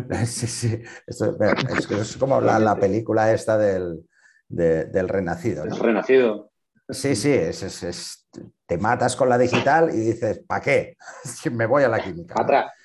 [0.25, 0.81] sí, sí.
[1.07, 4.05] es, como la película esta del
[4.47, 5.65] del renacido.
[5.65, 5.75] ¿no?
[5.75, 6.51] renacido.
[6.89, 8.27] Sí, sí, es,
[8.65, 10.97] te matas con la digital y dices, ¿para qué?
[11.51, 12.35] Me voy a la química.
[12.35, 12.73] Para atrás.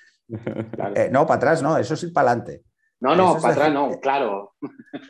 [0.94, 2.62] Eh, no, para atrás no, eso es ir para adelante.
[3.01, 4.55] No, no, para atrás no, claro.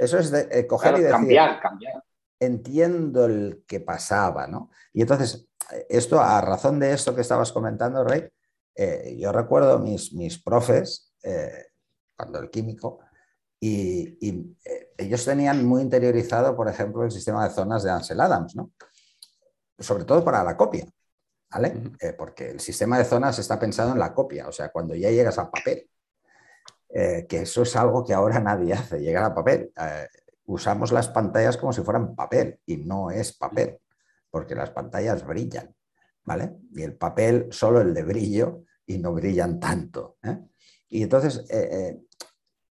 [0.01, 1.12] Eso es de, eh, coger y decir.
[1.12, 2.03] Cambiar, cambiar.
[2.41, 4.71] Entiendo el que pasaba, ¿no?
[4.93, 5.49] Y entonces,
[5.88, 8.29] esto, a razón de esto que estabas comentando, Rey,
[8.75, 11.15] eh, yo recuerdo mis, mis profes,
[12.17, 12.99] cuando el químico,
[13.64, 18.57] y, eh, ellos tenían muy interiorizado, por ejemplo, el sistema de zonas de Ansel Adams,
[18.57, 18.72] ¿no?
[19.79, 20.85] sobre todo para la copia,
[21.48, 21.92] ¿vale?
[22.01, 25.11] Eh, porque el sistema de zonas está pensado en la copia, o sea, cuando ya
[25.11, 25.88] llegas al papel,
[26.88, 29.72] eh, que eso es algo que ahora nadie hace, llegar a papel.
[30.46, 33.79] usamos las pantallas como si fueran papel y no es papel,
[34.29, 35.72] porque las pantallas brillan,
[36.25, 36.57] ¿vale?
[36.72, 40.16] Y el papel solo el de brillo y no brillan tanto.
[40.88, 41.44] Y entonces,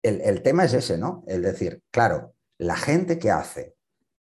[0.04, 1.24] el, tema es ese, ¿no?
[1.26, 3.76] Es decir, claro, la gente que hace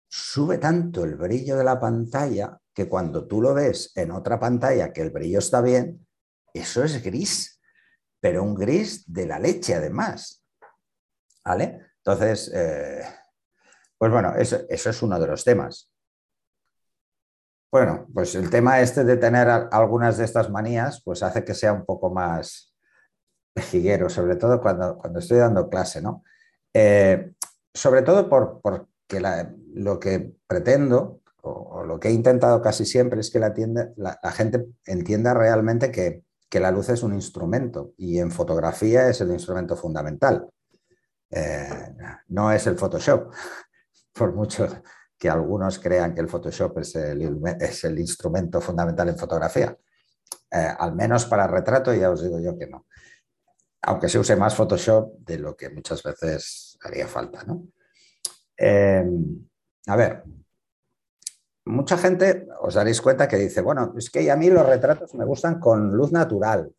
[0.08, 4.94] sube tanto el brillo de la pantalla que cuando tú lo ves en otra pantalla
[4.94, 6.08] que el brillo está bien,
[6.54, 7.62] eso es gris,
[8.22, 10.46] pero un gris de la leche además.
[11.44, 11.82] ¿Vale?
[11.98, 13.04] Entonces, eh,
[13.98, 15.92] pues bueno, eso, eso, es uno de los temas.
[17.72, 21.74] Bueno, pues el tema este de tener algunas de estas manías, pues hace que sea
[21.74, 22.75] un poco más,
[23.62, 26.24] jiguero, sobre todo cuando, cuando estoy dando clase, ¿no?
[26.74, 27.32] Eh,
[27.74, 29.22] sobre todo por, porque
[29.74, 33.54] lo que pretendo o, lo que he intentado casi siempre es que la,
[33.96, 39.22] la, gente entienda realmente que, que la luz es un instrumento y en fotografía es
[39.22, 40.50] el instrumento fundamental.
[41.30, 41.96] Eh,
[42.30, 43.32] no es el Photoshop,
[44.14, 44.68] por mucho
[45.18, 49.78] que algunos crean que el Photoshop es el, es el instrumento fundamental en fotografía.
[50.52, 52.86] Eh, al menos para retrato ya os digo yo que no.
[53.88, 57.44] Aunque se use más Photoshop de lo que muchas veces haría falta.
[57.44, 57.68] ¿no?
[58.58, 59.48] Em,
[59.88, 60.24] a ver,
[61.66, 65.26] mucha gente os daréis cuenta que dice, bueno, es que a mí los retratos me
[65.26, 66.74] gustan con luz natural.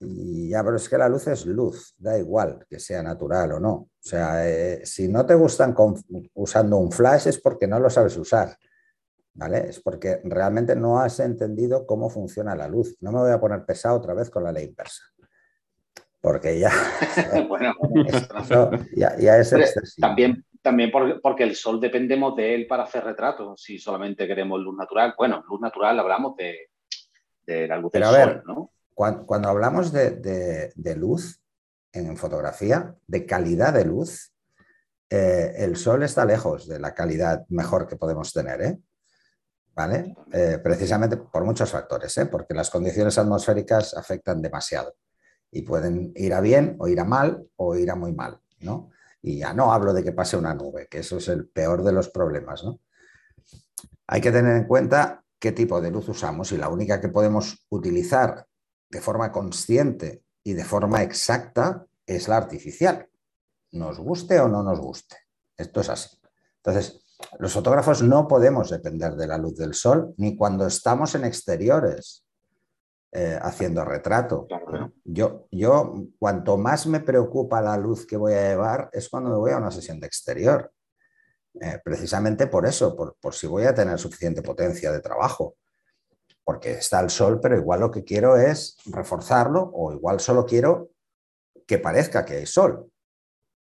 [0.00, 3.60] Y ya, pero es que la luz es luz, da igual que sea natural o
[3.60, 3.72] no.
[3.72, 5.74] O sea, eh, si no te gustan
[6.34, 8.56] usando un flash es porque no lo sabes usar.
[9.32, 9.68] ¿Vale?
[9.68, 12.96] Es porque realmente no has entendido cómo funciona la luz.
[13.00, 15.04] No me voy a poner pesado otra vez con la ley inversa.
[16.20, 16.70] Porque ya,
[17.48, 17.72] bueno,
[18.94, 20.06] ya, es excesivo.
[20.06, 23.62] También, también porque el sol dependemos de él para hacer retratos.
[23.62, 26.68] Si solamente queremos luz natural, bueno, luz natural hablamos de,
[27.66, 28.70] la luz del sol, ¿no?
[28.94, 31.40] Cuando, hablamos de, luz
[31.92, 34.34] en fotografía, de calidad de luz,
[35.08, 38.78] eh, el sol está lejos de la calidad mejor que podemos tener, ¿eh?
[39.74, 40.14] ¿Vale?
[40.32, 44.94] Eh, precisamente por muchos factores, porque las condiciones atmosféricas afectan demasiado
[45.50, 48.90] y pueden ir a bien o ir a mal o ir a muy mal, ¿no?
[49.22, 51.92] Y ya no hablo de que pase una nube, que eso es el peor de
[51.92, 52.80] los problemas, ¿no?
[54.06, 57.66] Hay que tener en cuenta qué tipo de luz usamos y la única que podemos
[57.68, 58.46] utilizar
[58.88, 63.08] de forma consciente y de forma exacta es la artificial,
[63.72, 65.16] nos guste o no nos guste.
[65.56, 66.18] Esto es así.
[66.56, 67.04] Entonces,
[67.38, 72.24] los fotógrafos no podemos depender de la luz del sol ni cuando estamos en exteriores
[73.12, 74.46] eh, haciendo retrato.
[75.04, 79.36] Yo, yo, cuanto más me preocupa la luz que voy a llevar es cuando me
[79.36, 80.72] voy a una sesión de exterior.
[81.60, 85.56] Eh, precisamente por eso, por, por si voy a tener suficiente potencia de trabajo
[86.50, 90.90] porque está el sol, pero igual lo que quiero es reforzarlo o igual solo quiero
[91.64, 92.90] que parezca que hay sol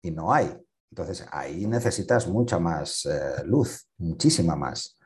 [0.02, 0.56] y no hay.
[0.90, 4.98] Entonces ahí necesitas mucha más eh, luz, muchísima más,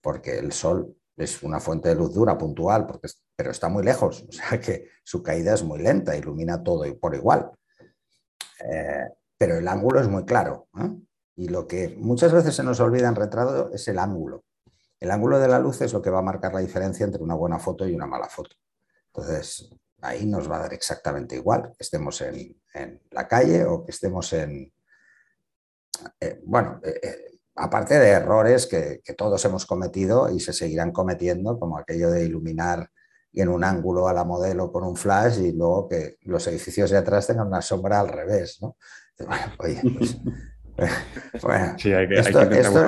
[0.00, 3.08] porque el sol es una fuente de luz dura, puntual, porque,
[3.40, 7.14] pero está muy lejos, o sea que su caída es muy lenta, ilumina todo por
[7.14, 7.50] igual.
[8.62, 10.68] Eh, pero el ángulo es muy claro.
[10.78, 10.90] ¿eh?
[11.36, 14.44] Y lo que muchas veces se nos olvida en retrato es el ángulo.
[15.00, 17.34] El ángulo de la luz es lo que va a marcar la diferencia entre una
[17.34, 18.56] buena foto y una mala foto.
[19.06, 19.70] Entonces,
[20.02, 22.60] ahí nos va a dar exactamente igual, que estemos en,
[23.10, 24.70] la calle o que estemos en...
[26.20, 26.78] Eh, bueno,
[27.54, 32.90] aparte de errores que, todos hemos cometido y se seguirán cometiendo, como aquello de iluminar
[33.32, 36.98] en un ángulo a la modelo con un flash y luego que los edificios de
[36.98, 38.58] atrás tengan una sombra al revés.
[38.60, 38.76] ¿no?
[39.18, 40.16] Bueno, oye, pues,
[41.42, 42.40] Bueno, sí, hay que, esto,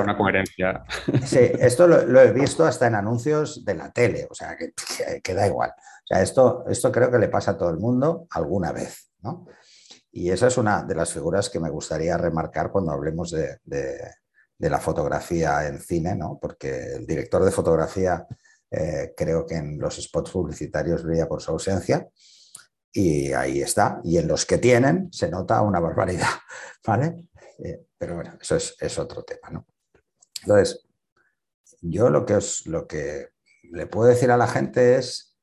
[0.03, 0.85] una coherencia.
[1.25, 5.47] Sí, esto lo, he visto hasta en anuncios de la tele, o sea, que, da
[5.47, 5.71] igual.
[5.71, 9.47] O sea, esto, esto creo que le pasa a todo el mundo alguna vez, ¿no?
[10.11, 13.59] Y esa es una de las figuras que me gustaría remarcar cuando hablemos de,
[14.59, 16.39] la fotografía en cine, ¿no?
[16.41, 18.27] Porque el director de fotografía
[18.75, 22.09] eh, creo que en los spots publicitarios brilla por su ausencia
[22.91, 24.01] y ahí está.
[24.03, 26.31] Y en los que tienen se nota una barbaridad,
[26.87, 27.29] ¿vale?
[27.59, 29.67] Eh, pero bueno, eso es, otro tema, ¿no?
[30.43, 30.89] Entonces,
[31.83, 33.29] yo lo que, os, lo que
[33.65, 35.37] le puedo decir a la gente es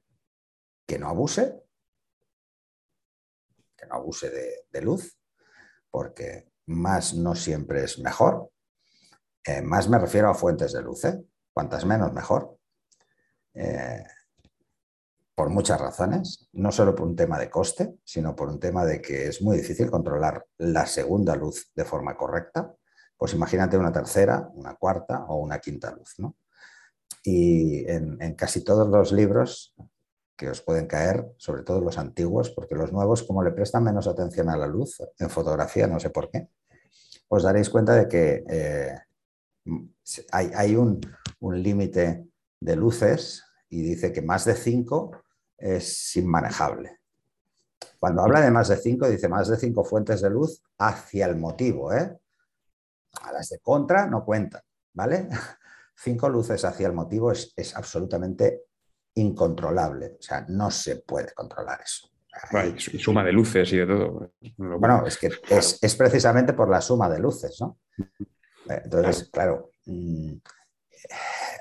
[0.88, 1.56] que no abuse,
[3.78, 4.30] que no abuse
[4.72, 5.18] de, luz,
[5.92, 8.52] porque más no siempre es mejor.
[9.46, 11.04] Eh, más me refiero a fuentes de luz,
[11.54, 12.59] cuantas menos mejor
[15.40, 19.02] por muchas razones, no solo por un tema de coste, sino por un tema de
[19.02, 22.76] que es muy difícil controlar la segunda luz de forma correcta.
[23.16, 26.16] Pues imagínate una tercera, una cuarta o una quinta luz.
[26.18, 26.36] ¿no?
[27.24, 29.74] Y en, casi todos los libros
[30.36, 34.10] que os pueden caer, sobre todo los antiguos, porque los nuevos, como le prestan menos
[34.10, 36.50] atención a la luz en fotografía, no sé por qué,
[37.30, 38.94] os daréis cuenta de que eh,
[40.34, 41.00] hay, un
[41.42, 42.29] límite
[42.60, 45.12] de luces y dice que más de cinco
[45.58, 47.00] es inmanejable.
[48.00, 51.36] Cuando habla de más de cinco, dice más de cinco fuentes de luz hacia el
[51.36, 51.94] motivo.
[51.94, 52.18] ¿eh?
[53.24, 54.62] A las de contra no cuentan,
[54.94, 55.28] ¿vale?
[56.02, 58.64] Cinco luces hacia el motivo es, absolutamente
[59.16, 60.16] incontrolable.
[60.18, 62.10] O sea, no se puede controlar eso.
[62.74, 64.32] y suma de luces y de todo.
[64.56, 67.80] Bueno, es que es, precisamente por la suma de luces, ¿no?
[68.66, 70.36] Entonces, claro, mm,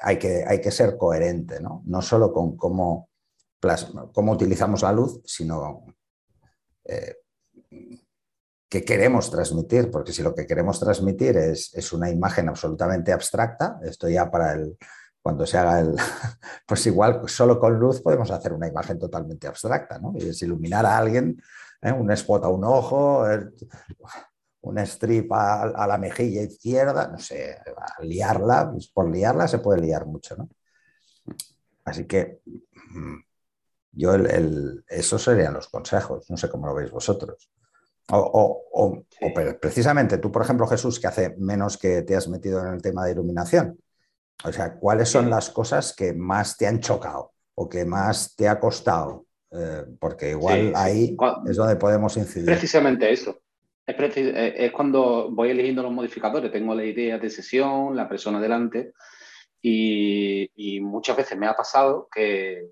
[0.02, 1.82] hay, que, hay que ser coherente, ¿no?
[1.86, 3.08] No solo con cómo
[4.12, 5.84] cómo utilizamos la luz, sino
[6.84, 7.16] eh,
[8.68, 14.08] qué queremos transmitir, porque si lo que queremos transmitir es, una imagen absolutamente abstracta, esto
[14.08, 14.76] ya para el,
[15.22, 15.96] cuando se haga el,
[16.66, 20.12] pues igual solo con luz podemos hacer una imagen totalmente abstracta, ¿no?
[20.16, 21.40] Y es iluminar a alguien,
[21.82, 21.92] ¿eh?
[21.92, 23.26] un spot a un ojo,
[24.62, 27.58] un strip a, la mejilla izquierda, no sé,
[28.00, 30.48] liarla, pues por liarla se puede liar mucho, ¿no?
[31.84, 33.16] Así que mm,
[33.92, 37.50] yo el, esos serían los consejos, no sé cómo lo veis vosotros.
[38.10, 39.04] O, o,
[39.60, 43.04] precisamente tú, por ejemplo, Jesús, que hace menos que te has metido en el tema
[43.04, 43.78] de iluminación,
[44.44, 48.48] o sea, ¿cuáles son las cosas que más te han chocado o que más te
[48.48, 49.26] ha costado?
[49.50, 52.46] Eh, porque igual ahí es donde podemos incidir.
[52.46, 53.38] Precisamente eso.
[53.88, 56.52] Eh, es, cuando voy eligiendo los modificadores.
[56.52, 58.92] Tengo la idea de sesión, la persona delante
[59.62, 62.70] y, muchas veces me ha pasado que,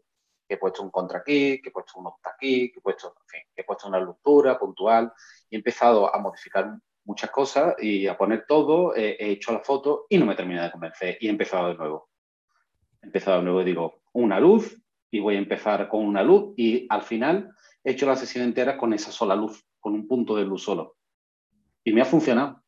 [0.48, 3.62] he puesto un contra aquí, que he puesto un octa aquí, que he puesto, que
[3.62, 5.12] he puesto una lectura puntual
[5.50, 10.06] y he empezado a modificar muchas cosas y a poner todo, he hecho la foto
[10.08, 12.10] y no me termina de convencer y he empezado de nuevo.
[13.02, 16.52] He empezado de nuevo y digo, una luz y voy a empezar con una luz
[16.56, 17.50] y al final
[17.82, 20.95] he hecho la sesión entera con esa sola luz, con un punto de luz solo.
[21.86, 22.64] Y me ha funcionado.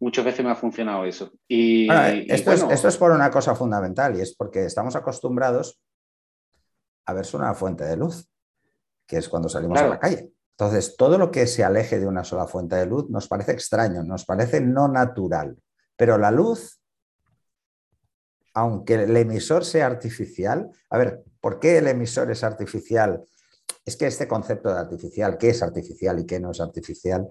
[0.00, 1.30] Muchas veces me ha funcionado eso.
[1.46, 1.88] Y,
[2.26, 5.78] esto, es, por una cosa fundamental y es porque estamos acostumbrados
[7.04, 8.26] a verse una fuente de luz,
[9.06, 10.32] que es cuando salimos a la calle.
[10.52, 14.02] Entonces, todo lo que se aleje de una sola fuente de luz nos parece extraño,
[14.02, 15.58] nos parece no natural.
[15.94, 16.80] Pero la luz,
[18.54, 23.22] aunque el emisor sea artificial, a ver, ¿por qué el emisor es artificial?
[23.84, 27.28] Es que este concepto de artificial, qué es artificial y qué no es artificial,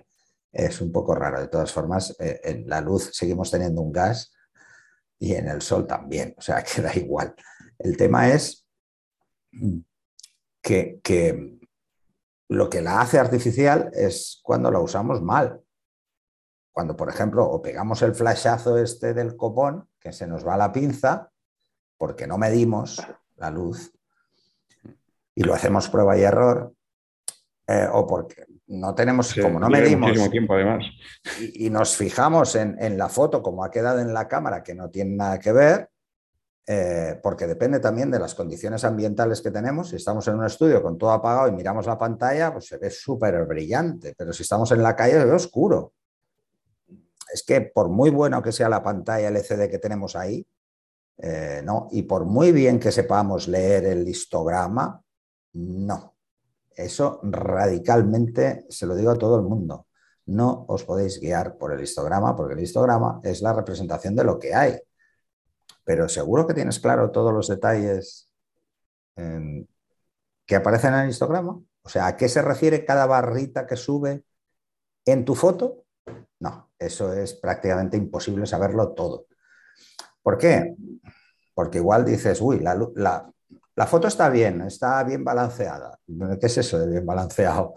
[0.55, 1.41] es un poco raro.
[1.41, 4.33] De todas formas, eh, en la luz seguimos teniendo un gas
[5.19, 7.35] y en el sol también, o sea, que da igual.
[7.77, 8.65] El tema es
[10.61, 11.59] que, que
[12.47, 15.61] lo que la hace artificial es cuando la usamos mal.
[16.71, 20.71] Cuando, por ejemplo, o pegamos el flashazo este del copón, que se nos va la
[20.71, 21.31] pinza,
[21.97, 23.01] porque no medimos
[23.35, 23.93] la luz,
[25.33, 26.73] y lo hacemos prueba y error,
[27.67, 30.85] eh, o porque no tenemos, como no medimos, tiempo, además.
[31.53, 35.15] Y, nos fijamos en, la foto como ha quedado en la cámara, que no tiene
[35.15, 35.89] nada que ver,
[36.65, 39.89] eh, porque depende también de las condiciones ambientales que tenemos.
[39.89, 42.89] Si estamos en un estudio con todo apagado y miramos la pantalla, pues se ve
[42.89, 45.93] súper brillante, pero si estamos en la calle se ve oscuro.
[47.31, 50.45] Es que por muy bueno que sea la pantalla LCD que tenemos ahí,
[51.17, 55.01] eh, no, y por muy bien que sepamos leer el histograma,
[55.53, 56.14] no.
[56.75, 59.87] Eso radicalmente se lo digo a todo el mundo.
[60.27, 64.39] No os podéis guiar por el histograma, porque el histograma es la representación de lo
[64.39, 64.79] que hay
[65.85, 68.29] pero seguro que tienes claro todos los detalles
[69.15, 71.61] que aparecen en el histograma.
[71.83, 74.25] O sea, ¿a qué se refiere cada barrita que sube
[75.05, 75.85] en tu foto?
[76.39, 79.27] No, eso es prácticamente imposible saberlo todo.
[80.21, 80.75] ¿Por qué?
[81.53, 83.31] Porque igual dices, uy, la,
[83.85, 85.99] foto está bien, está bien balanceada.
[86.39, 87.75] ¿Qué es eso de bien balanceado?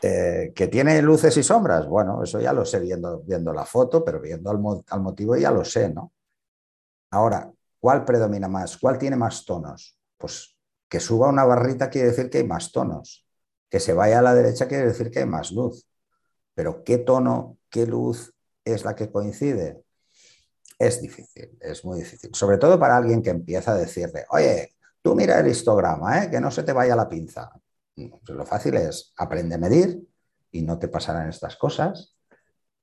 [0.00, 4.04] Eh, que tiene luces y sombras, bueno, eso ya lo sé viendo, viendo la foto,
[4.04, 6.12] pero viendo al motivo ya lo sé, ¿no?
[7.10, 8.76] Ahora, ¿cuál predomina más?
[8.76, 9.98] ¿Cuál tiene más tonos?
[10.16, 10.56] Pues
[10.88, 13.26] que suba una barrita quiere decir que hay más tonos.
[13.68, 15.86] Que se vaya a la derecha quiere decir que hay más luz.
[16.54, 18.32] Pero ¿qué tono, qué luz
[18.64, 19.82] es la que coincide?
[20.78, 22.30] Es difícil, es muy difícil.
[22.34, 26.30] Sobre todo para alguien que empieza a decirle, oye, tú mira el histograma, ¿eh?
[26.30, 27.50] que no se te vaya la pinza.
[27.94, 30.00] Pues lo fácil es aprende a medir
[30.52, 32.16] y no te pasarán estas cosas.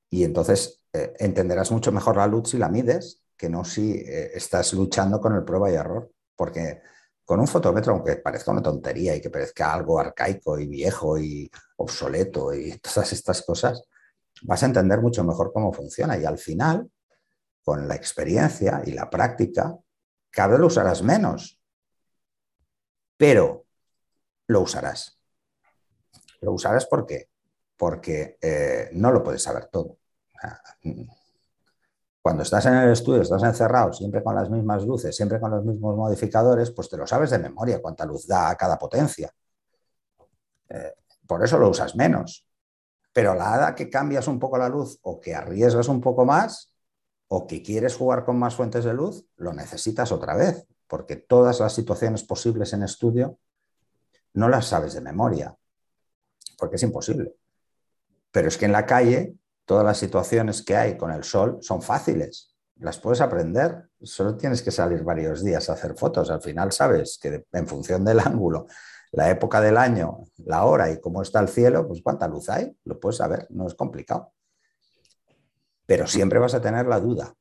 [0.10, 4.32] Y entonces eh, entenderás mucho mejor la luz si la mides que no si eh,
[4.34, 6.82] estás luchando con el prueba y error, porque
[7.24, 11.50] con un fotómetro, aunque parezca una tontería y que parezca algo arcaico y viejo y
[11.78, 13.84] obsoleto y todas estas cosas,
[14.44, 16.90] vas a entender mucho mejor cómo funciona y al final,
[17.66, 19.76] con la experiencia y la práctica,
[20.30, 21.60] cada vez lo usarás menos,
[23.18, 23.66] pero
[24.48, 25.20] lo usarás.
[26.42, 27.30] Lo usarás ¿por qué?
[27.76, 29.98] Porque eh, no lo puedes saber todo.
[32.22, 35.66] Cuando estás en el estudio, estás encerrado, siempre con las mismas luces, siempre con los
[35.66, 39.32] mismos modificadores, pues te lo sabes de memoria cuánta luz da a cada potencia.
[40.70, 40.94] Eh,
[41.26, 42.46] por eso lo usas menos.
[43.12, 46.75] Pero la hada que cambias un poco la luz o que arriesgas un poco más
[47.38, 51.60] o que quieres jugar con más fuentes de luz, lo necesitas otra vez, porque todas
[51.60, 53.40] las situaciones posibles en estudio
[54.36, 55.54] no las sabes de memoria,
[56.58, 57.36] porque es imposible.
[58.32, 61.82] Pero es que en la calle todas las situaciones que hay con el sol son
[61.82, 66.72] fáciles, las puedes aprender, solo tienes que salir varios días a hacer fotos, al final
[66.72, 68.68] sabes que en función del ángulo,
[69.12, 72.74] la época del año, la hora y cómo está el cielo, pues cuánta luz hay,
[72.86, 74.32] lo puedes saber, no es complicado.
[75.86, 77.34] Pero siempre vas a tener la duda.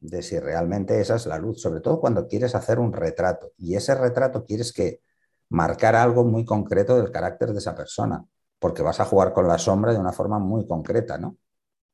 [0.00, 3.74] de si realmente esa es la luz, sobre todo cuando quieres hacer un retrato y
[3.74, 5.02] ese retrato quieres que
[5.50, 8.24] marcar algo muy concreto del carácter de esa persona,
[8.58, 11.36] porque vas a jugar con la sombra de una forma muy concreta, ¿no?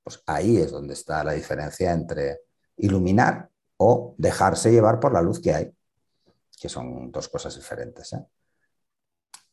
[0.04, 2.42] Pues ahí es donde está la diferencia entre
[2.76, 5.72] iluminar o dejarse llevar por la luz que hay,
[6.60, 8.12] que son dos cosas diferentes.
[8.12, 8.24] ¿eh?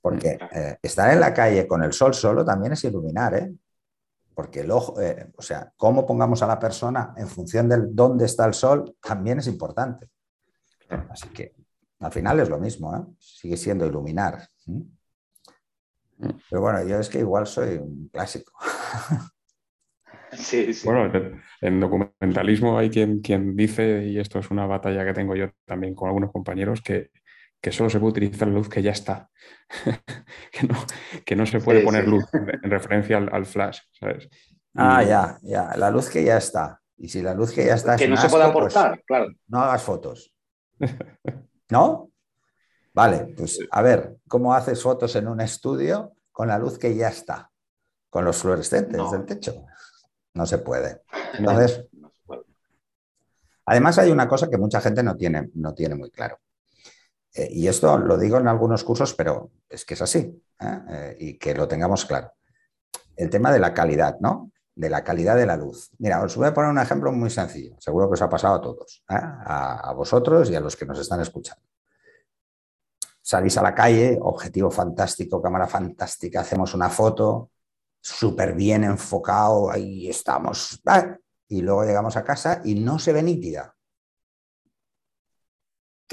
[0.01, 3.53] Porque eh, estar en la calle con el sol solo también es iluminar, ¿eh?
[4.33, 8.25] Porque el ojo, eh, o sea, cómo pongamos a la persona en función de dónde
[8.25, 10.09] está el sol también es importante.
[11.09, 11.55] Así que
[11.99, 13.01] al final es lo mismo, ¿eh?
[13.17, 14.47] sigue siendo iluminar.
[16.49, 18.53] Pero bueno, yo es que igual soy un clásico.
[20.35, 20.87] Sí, sí.
[20.87, 21.11] Bueno,
[21.61, 25.93] en documentalismo hay quien, quien dice, y esto es una batalla que tengo yo también
[25.93, 27.11] con algunos compañeros, que,
[27.63, 29.29] que solo se puede utilizar la luz que ya está,
[30.51, 30.75] que, no,
[31.25, 34.27] que, no, se puede poner luz en, referencia al, flash, ¿sabes?
[34.75, 36.81] Ah, ya, ya, la luz que ya está.
[36.97, 37.95] Y si la luz que ya está...
[37.95, 39.27] Que no se puede pues aportar, claro.
[39.47, 40.33] No hagas fotos.
[41.69, 42.11] ¿No?
[42.93, 47.07] Vale, pues a ver, ¿cómo haces fotos en un estudio con la luz que ya
[47.07, 47.49] está?
[48.09, 49.65] Con los fluorescentes del techo.
[50.33, 51.03] No se puede.
[51.39, 51.85] Entonces,
[53.65, 56.39] además hay una cosa que mucha gente no tiene, no tiene muy claro.
[57.33, 60.79] Eh, y esto lo digo en algunos cursos, pero es que es así, ¿eh?
[60.89, 62.33] Eh, y que lo tengamos claro.
[63.15, 64.51] El tema de la calidad, ¿no?
[64.75, 65.91] De la calidad de la luz.
[65.97, 68.61] Mira, os voy a poner un ejemplo muy sencillo, seguro que os ha pasado a
[68.61, 71.63] todos, a, a vosotros y a los que nos están escuchando.
[73.21, 77.51] Salís a la calle, objetivo fantástico, cámara fantástica, hacemos una foto,
[78.01, 80.81] súper bien enfocado, ahí estamos,
[81.47, 83.72] y luego llegamos a casa y no se ve nítida.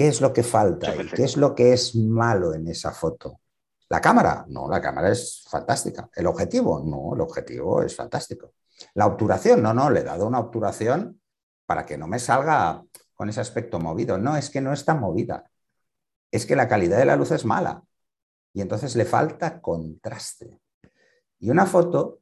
[0.01, 0.95] ¿Qué es lo que falta?
[1.15, 3.43] ¿Qué es lo que es malo en esa foto?
[3.91, 4.47] ¿La cámara?
[4.49, 6.09] No, la cámara es fantástica.
[6.15, 6.81] ¿El objetivo?
[6.83, 8.55] No, el objetivo es fantástico.
[8.95, 9.63] ¿La obturación?
[9.63, 11.21] No, no, le he dado una obturación
[11.67, 12.83] para que no me salga
[13.15, 14.17] con ese aspecto movido.
[14.17, 15.51] No, es que no está movida.
[16.31, 17.85] Es que la calidad de la luz es mala.
[18.55, 20.63] Y entonces le falta contraste.
[21.41, 22.21] Y una foto,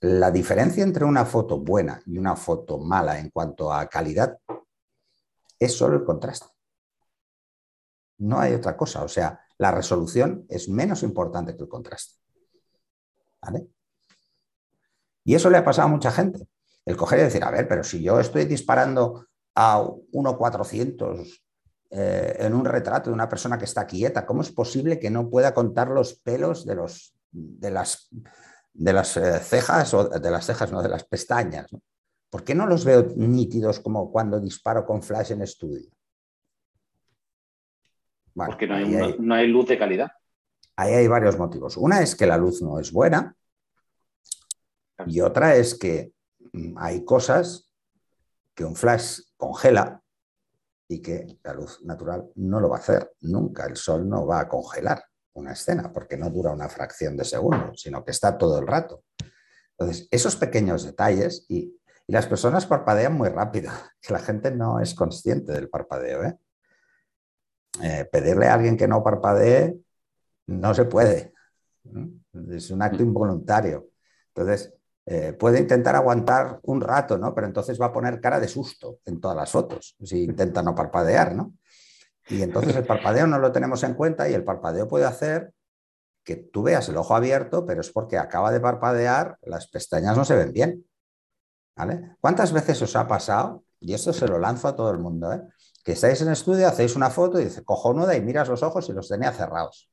[0.00, 4.38] la diferencia entre una foto buena y una foto mala en cuanto a calidad
[5.58, 6.46] es solo el contraste.
[8.20, 9.02] No hay otra cosa.
[9.02, 12.14] O sea, la resolución es menos importante que el contraste.
[13.42, 13.66] ¿Vale?
[15.24, 16.46] Y eso le ha pasado a mucha gente.
[16.84, 21.42] El coger y decir, a ver, pero si yo estoy disparando a 1.400
[21.90, 25.28] eh, en un retrato de una persona que está quieta, ¿cómo es posible que no
[25.28, 27.70] pueda contar los pelos de los de
[28.92, 31.66] las, eh, cejas, o de las cejas, no, de las pestañas.
[32.28, 35.90] ¿Por qué no los veo nítidos como cuando disparo con flash en estudio?
[38.46, 40.10] Porque no hay, no hay luz de calidad.
[40.76, 41.76] Ahí hay varios motivos.
[41.76, 43.36] Una es que la luz no es buena
[45.06, 46.12] y otra es que
[46.52, 47.70] mm, hay cosas
[48.54, 50.02] que un flash congela
[50.88, 53.66] y que la luz natural no lo va a hacer nunca.
[53.66, 57.72] El sol no va a congelar una escena, porque no dura una fracción de segundo,
[57.76, 59.04] sino que está todo el rato.
[59.78, 61.76] Entonces, esos pequeños detalles, y,
[62.06, 63.70] las personas parpadean muy rápido,
[64.02, 66.24] que la gente no es consciente del parpadeo.
[66.24, 66.36] ¿eh?
[67.82, 69.76] Eh, pedirle a alguien que no parpadee
[70.46, 71.32] no se puede.
[72.50, 73.88] Es un acto involuntario.
[74.34, 74.74] Entonces,
[75.06, 77.34] eh, puede intentar aguantar un rato, ¿no?
[77.34, 80.74] Pero entonces va a poner cara de susto en todas las fotos, si intenta no
[80.74, 81.54] parpadear, ¿no?
[82.28, 85.52] Y entonces el parpadeo no lo tenemos en cuenta y el parpadeo puede hacer
[86.22, 90.24] que tú veas el ojo abierto, pero es porque acaba de parpadear, las pestañas no
[90.24, 90.84] se ven bien.
[91.76, 92.16] ¿Vale?
[92.20, 93.64] ¿Cuántas veces os ha pasado?
[93.80, 95.42] Y esto se lo lanzo a todo el mundo, ¿eh?
[95.84, 98.92] que estáis en estudio, hacéis una foto y dice cojonuda y miras los ojos y
[98.92, 99.90] los tenía cerrados.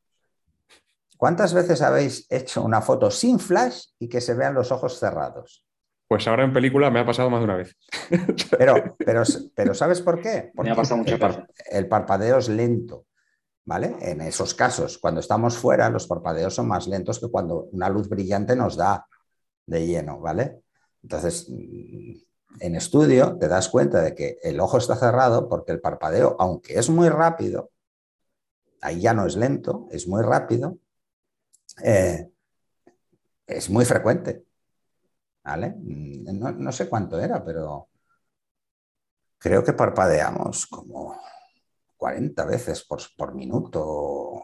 [1.15, 5.65] ¿Cuántas veces habéis hecho una foto sin flash y que se vean los ojos cerrados?
[6.07, 7.75] Pues ahora en película me ha pasado más de una vez.
[8.57, 9.23] Pero, pero,
[9.55, 10.51] pero ¿sabes por qué?
[10.55, 13.05] Porque me ha pasado mucho el, el parpadeo es lento.
[13.65, 13.97] ¿Vale?
[13.99, 18.07] En esos casos, cuando estamos fuera, los parpadeos son más lentos que cuando una luz
[18.07, 19.05] brillante nos da
[19.65, 20.61] de lleno, ¿vale?
[21.03, 21.51] Entonces,
[22.59, 26.77] en estudio te das cuenta de que el ojo está cerrado porque el parpadeo, aunque
[26.77, 27.71] es muy rápido,
[28.81, 30.77] ahí ya no es lento, es muy rápido,
[31.83, 32.29] eh,
[33.45, 34.47] es muy frecuente.
[35.55, 37.89] Mm, no, sé cuánto era, pero
[39.37, 41.19] creo que parpadeamos como
[41.95, 44.43] 40 veces por, minuto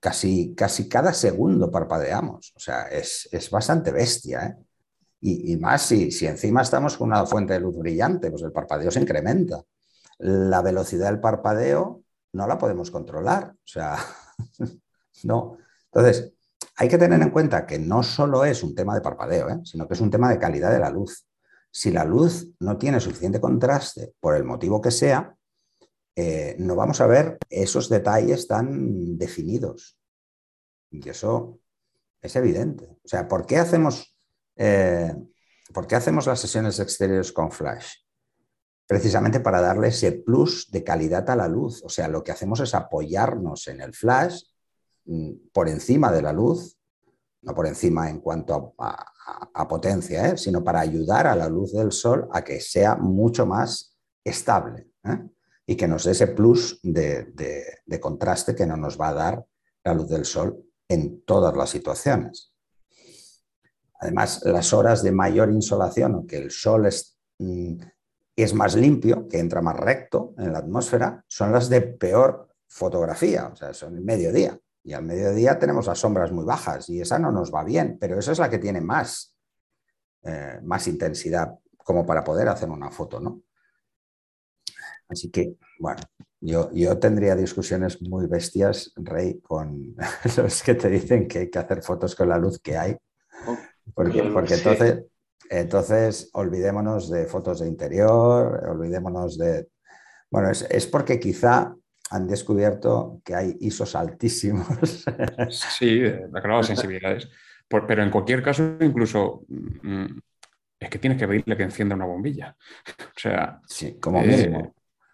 [0.00, 2.52] casi, casi cada segundo parpadeamos.
[2.56, 4.46] O sea, es, bastante bestia.
[4.46, 4.56] ¿eh?
[5.24, 8.90] Y, más si, si encima estamos con una fuente de luz brillante, pues el parpadeo
[8.90, 9.62] se incrementa.
[10.18, 12.02] La velocidad del parpadeo
[12.32, 13.52] no la podemos controlar.
[13.52, 13.96] O sea,
[15.22, 15.58] no.
[15.92, 16.32] Entonces,
[16.76, 19.60] hay que tener en cuenta que no solo es un tema de parpadeo, ¿eh?
[19.64, 21.24] sino que es un tema de calidad de la luz.
[21.70, 25.34] si la luz no tiene suficiente contraste, por el motivo que sea,
[26.16, 29.96] eh, no vamos a ver esos detalles tan definidos.
[30.90, 31.60] Y eso
[32.20, 32.98] es evidente.
[33.04, 34.11] O sea, ¿por qué hacemos,
[34.56, 35.14] eh,
[35.72, 37.94] ¿por qué hacemos las sesiones exteriores con flash?
[38.86, 41.82] Precisamente para darle ese plus de calidad a la luz.
[41.84, 44.42] O sea, lo que hacemos es apoyarnos en el flash
[45.04, 46.76] mm, por encima de la luz,
[47.42, 50.36] no por encima en cuanto a, potencia, ¿eh?
[50.36, 54.88] sino para ayudar a la luz del sol a que sea mucho más estable
[55.66, 57.32] y que nos dé ese plus de,
[58.00, 59.46] contraste que no nos va a dar
[59.84, 62.51] la luz del sol en todas las situaciones.
[64.02, 67.76] Además, las horas de mayor insolación o que el sol es, mm,
[68.34, 73.46] es más limpio, que entra más recto en la atmósfera, son las de peor fotografía,
[73.46, 74.58] o sea, son el mediodía.
[74.82, 78.18] Y al mediodía tenemos las sombras muy bajas y esa no nos va bien, pero
[78.18, 79.36] esa es la que tiene más,
[80.24, 83.42] eh, más intensidad como para poder hacer una foto, ¿no?
[85.08, 86.00] Así que, bueno,
[86.40, 89.94] yo, yo tendría discusiones muy bestias, Rey, con
[90.36, 92.96] los que te dicen que hay que hacer fotos con la luz que hay.
[93.94, 95.04] Porque, porque entonces,
[95.50, 99.68] entonces olvidémonos de fotos de interior, olvidémonos de...
[100.30, 101.74] Bueno, es, porque quizá
[102.10, 105.04] han descubierto que hay ISOs altísimos.
[105.50, 106.28] Sí, de
[106.62, 107.28] sensibilidades.
[107.68, 110.06] pero en cualquier caso, incluso mm,
[110.80, 112.56] es que tienes que pedirle que encienda una bombilla.
[113.00, 114.60] O sea, sí, como mínimo.
[114.60, 114.72] Eh,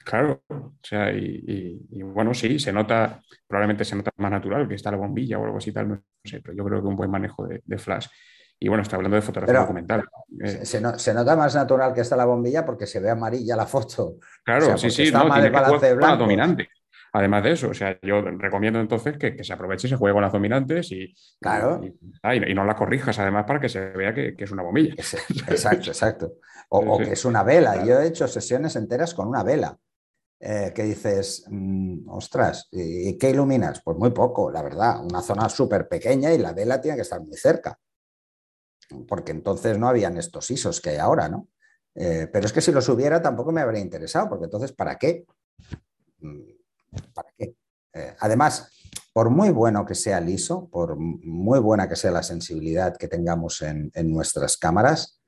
[0.08, 4.90] Claro, o sea, y, bueno, sí, se nota, probablemente se nota más natural que está
[4.90, 7.46] la bombilla o algo así tal, no sé, pero yo creo que un buen manejo
[7.46, 8.06] de, flash.
[8.60, 10.04] Y bueno, está hablando de fotografía documental.
[10.40, 14.16] Eh, se, nota más natural que está la bombilla porque se ve amarilla la foto.
[14.44, 16.68] Claro, sí, sí, no, tiene que dominante.
[17.12, 20.22] Además de eso, o sea, yo recomiendo entonces que, se aproveche y se juegue con
[20.22, 21.80] las dominantes y, claro.
[21.82, 24.94] y, no las corrijas, además, para que se vea que, es una bombilla.
[24.94, 26.32] Exacto, exacto.
[26.70, 27.82] O, o que es una vela.
[27.82, 29.78] Yo he hecho sesiones enteras con una vela.
[30.40, 33.82] Eh, que dices, mm, ostras, ¿y qué iluminas?
[33.82, 37.20] Pues muy poco, la verdad, una zona súper pequeña y la vela tiene que estar
[37.20, 37.76] muy cerca,
[39.06, 41.48] porque entonces no habían estos ISOs que hay ahora, ¿no?
[41.94, 45.26] Eh, pero es que si los hubiera tampoco me habría interesado, porque entonces, ¿para qué?
[46.20, 46.50] Mm,
[47.12, 47.54] ¿Para qué?
[47.92, 48.70] Eh, además,
[49.12, 53.08] por muy bueno que sea el ISO, por muy buena que sea la sensibilidad que
[53.08, 55.20] tengamos en, nuestras cámaras,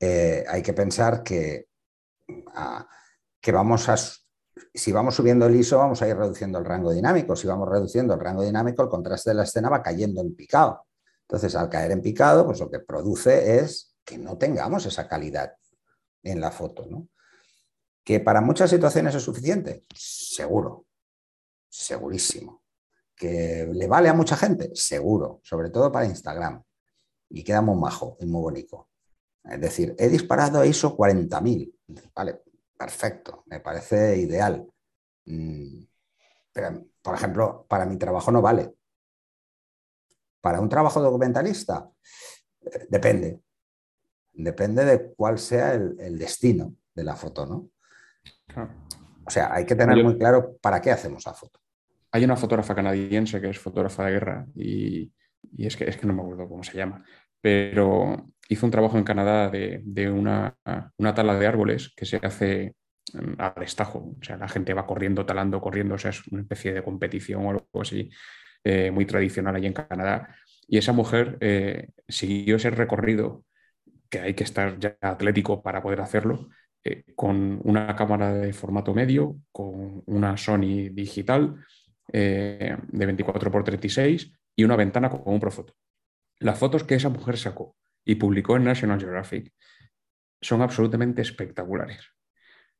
[0.00, 1.68] hay que pensar que,
[2.54, 2.86] ah,
[3.40, 3.96] que vamos a
[4.72, 7.36] si vamos subiendo el ISO, vamos a ir reduciendo el rango dinámico.
[7.36, 10.86] Si vamos reduciendo el rango dinámico, el contraste de la escena va cayendo en picado.
[11.28, 15.54] Entonces, al caer en picado, pues lo que produce es que no tengamos esa calidad
[16.22, 16.86] en la foto.
[16.86, 17.08] ¿no?
[18.04, 19.84] ¿Que para muchas situaciones es suficiente?
[19.94, 20.86] Seguro,
[21.68, 22.62] segurísimo.
[23.16, 24.70] ¿Que le vale a mucha gente?
[24.74, 26.62] Seguro, sobre todo para Instagram.
[27.30, 28.90] Y queda muy majo y muy bonito.
[29.42, 31.74] Es decir, he disparado a ISO 40.000.
[32.14, 32.42] Vale,
[32.76, 34.66] perfecto, me parece ideal.
[35.26, 35.84] Mm,
[36.52, 38.74] pero, por ejemplo, para mi trabajo no vale.
[40.44, 41.88] Para un trabajo documentalista,
[42.60, 43.40] eh, depende.
[44.34, 47.70] Depende de cuál sea el, destino de la foto, ¿no?
[49.24, 51.60] O sea, hay que tener muy claro para qué hacemos la foto.
[52.12, 55.10] Hay una fotógrafa canadiense que es fotógrafa de guerra y,
[55.56, 57.02] es, que, es que no me acuerdo cómo se llama,
[57.40, 60.58] pero hizo un trabajo en Canadá de, una,
[61.14, 62.74] tala de árboles que se hace
[63.14, 64.14] mm, a destajo.
[64.20, 65.94] O sea, la gente va corriendo, talando, corriendo.
[65.94, 68.10] O sea, es una especie de competición o algo así
[68.64, 70.34] eh, muy tradicional allí en Canadá.
[70.66, 73.44] Y esa mujer eh, siguió ese recorrido,
[74.08, 76.48] que hay que estar ya atlético para poder hacerlo,
[76.82, 81.56] eh, con una cámara de formato medio, con una Sony digital
[82.06, 85.74] de 24x36 y una ventana con un Profoto.
[86.38, 89.52] Las fotos que esa mujer sacó y publicó en National Geographic
[90.40, 92.13] son absolutamente espectaculares.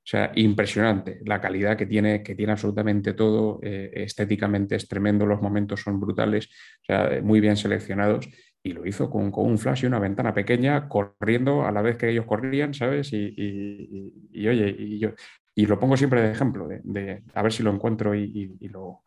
[0.04, 3.58] O sea, impresionante la calidad que tiene, que tiene absolutamente todo.
[3.62, 6.46] Eh, estéticamente es tremendo, los momentos son brutales,
[6.82, 8.28] o sea, muy bien seleccionados.
[8.62, 12.10] Y lo hizo con, un flash y una ventana pequeña, corriendo a la vez que
[12.10, 13.12] ellos corrían, ¿sabes?
[13.12, 15.10] Y, oye, y yo
[15.54, 19.02] y lo pongo siempre de ejemplo, de, a ver si lo encuentro y, lo,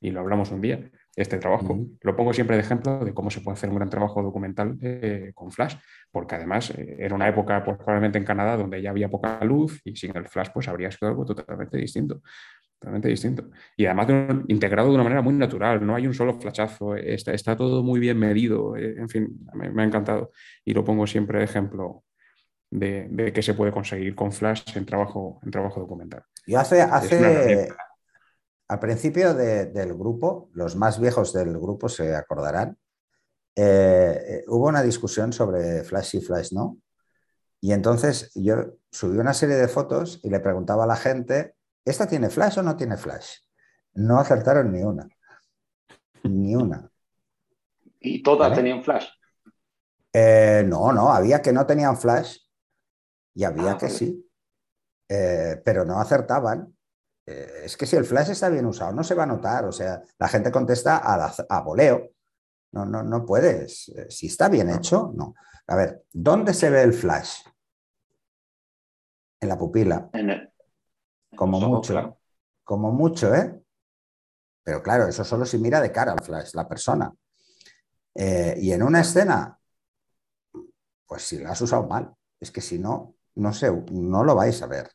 [0.00, 1.78] y lo hablamos un día este trabajo.
[2.02, 5.32] Lo pongo siempre de ejemplo de cómo se puede hacer un gran trabajo documental eh,
[5.34, 5.74] con flash,
[6.12, 9.80] porque además eh, era una época pues, probablemente en Canadá donde ya había poca luz
[9.82, 12.20] y sin el flash pues habría sido algo totalmente distinto.
[12.78, 13.48] Totalmente distinto.
[13.74, 14.08] Y además
[14.48, 17.98] integrado de una manera muy natural, no hay un solo flashazo, está, está todo muy
[17.98, 20.30] bien medido, eh, en fin, me, ha encantado
[20.62, 22.04] y lo pongo siempre de ejemplo
[22.70, 26.24] de, de qué se puede conseguir con flash en trabajo, en trabajo documental.
[26.44, 27.68] Y hace, hace,
[28.68, 32.78] al principio del grupo, los más viejos del grupo se acordarán,
[33.54, 36.78] eh, hubo una discusión sobre Flash y Flash no.
[37.60, 38.56] Y entonces yo
[38.90, 41.54] subí una serie de fotos y le preguntaba a la gente,
[41.84, 43.38] ¿esta tiene flash o no tiene flash?
[43.94, 45.08] No acertaron ni una.
[46.24, 46.90] Ni una.
[48.00, 49.06] ¿Y todas tenían flash?
[50.12, 52.38] Eh, no, no, había que no tenían flash
[53.34, 54.30] y había ah, que sí,
[55.08, 56.75] eh, pero no acertaban.
[57.26, 59.64] Eh, es que si el flash está bien usado, no se va a notar.
[59.64, 62.10] O sea, la gente contesta a, a voleo.
[62.72, 63.92] No, no, no puedes.
[64.08, 65.34] Si está bien hecho, no.
[65.68, 67.40] A ver, ¿dónde se ve el flash?
[69.40, 70.08] En la pupila.
[71.34, 72.18] como mucho.
[72.64, 73.60] Como mucho, ¿eh?
[74.62, 77.12] Pero claro, eso solo si mira de cara al flash, la persona.
[78.14, 79.58] Eh, y en una escena,
[81.06, 84.60] pues si la has usado mal, es que si no, no sé, no lo vais
[84.62, 84.90] a ver.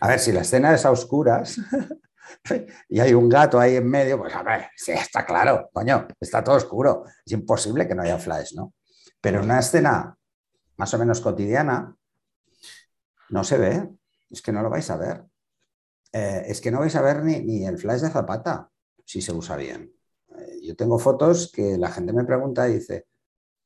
[0.00, 1.58] A ver, si la escena es a oscuras
[2.88, 6.42] y hay un gato ahí en medio, pues a ver, sí, está claro, coño, está
[6.42, 7.04] todo oscuro.
[7.24, 8.74] Es imposible que no haya flash, ¿no?
[9.20, 10.16] Pero una escena
[10.80, 11.94] más o menos cotidiana,
[13.28, 13.88] no se ve,
[14.30, 15.24] es que no lo vais a ver.
[16.12, 18.70] Eh, es que no vais a ver ni, el flash de Zapata,
[19.04, 19.92] si se usa bien.
[20.34, 23.08] Eh, yo tengo fotos que la gente me pregunta y dice,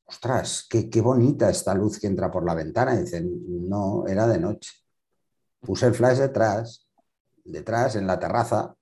[0.03, 2.93] ostras, qué, bonita esta luz que entra por la ventana.
[2.95, 4.71] Y dicen, no, era de noche.
[5.61, 6.87] Puse el flash detrás,
[7.43, 8.75] detrás, en la terraza,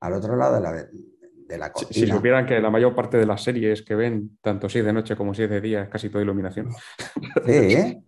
[0.00, 2.06] al otro lado de la, de la cocina.
[2.06, 4.92] Si, supieran que la mayor parte de las series que ven, tanto si es de
[4.92, 6.68] noche como si es de día, es casi toda iluminación.
[7.46, 8.04] Sí,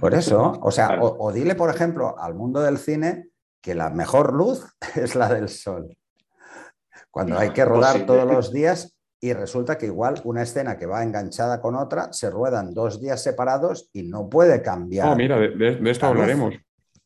[0.00, 0.58] por eso.
[0.62, 3.30] O sea, o dile, por ejemplo, al mundo del cine
[3.66, 5.96] que la mejor luz es la del sol.
[7.10, 11.02] Cuando hay que rodar todos los días y resulta que igual una escena que va
[11.02, 15.08] enganchada con otra se ruedan dos días separados y no puede cambiar.
[15.08, 16.54] Oh, mira, de, esto hablaremos.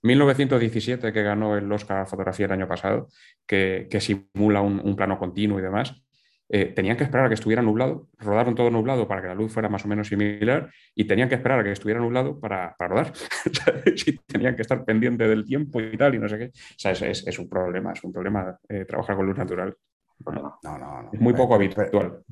[0.03, 3.09] 1917, que ganó el Oscar a fotografía el año pasado,
[3.47, 6.03] que, simula un, plano continuo y demás.
[6.53, 9.53] Eh, tenían que esperar a que estuviera nublado, rodaron todo nublado para que la luz
[9.53, 12.89] fuera más o menos similar y tenían que esperar a que estuviera nublado para, para
[12.89, 13.13] rodar.
[14.27, 16.47] tenían que estar pendiente del tiempo y tal y no sé qué.
[16.47, 19.77] O sea, es, un problema, es un problema eh, trabajar con luz natural.
[20.27, 21.11] No, no, no.
[21.13, 22.23] Es muy poco habitual.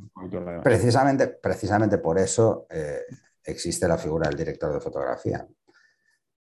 [0.65, 3.03] precisamente, precisamente por eso eh,
[3.45, 5.47] existe la figura del director de fotografía,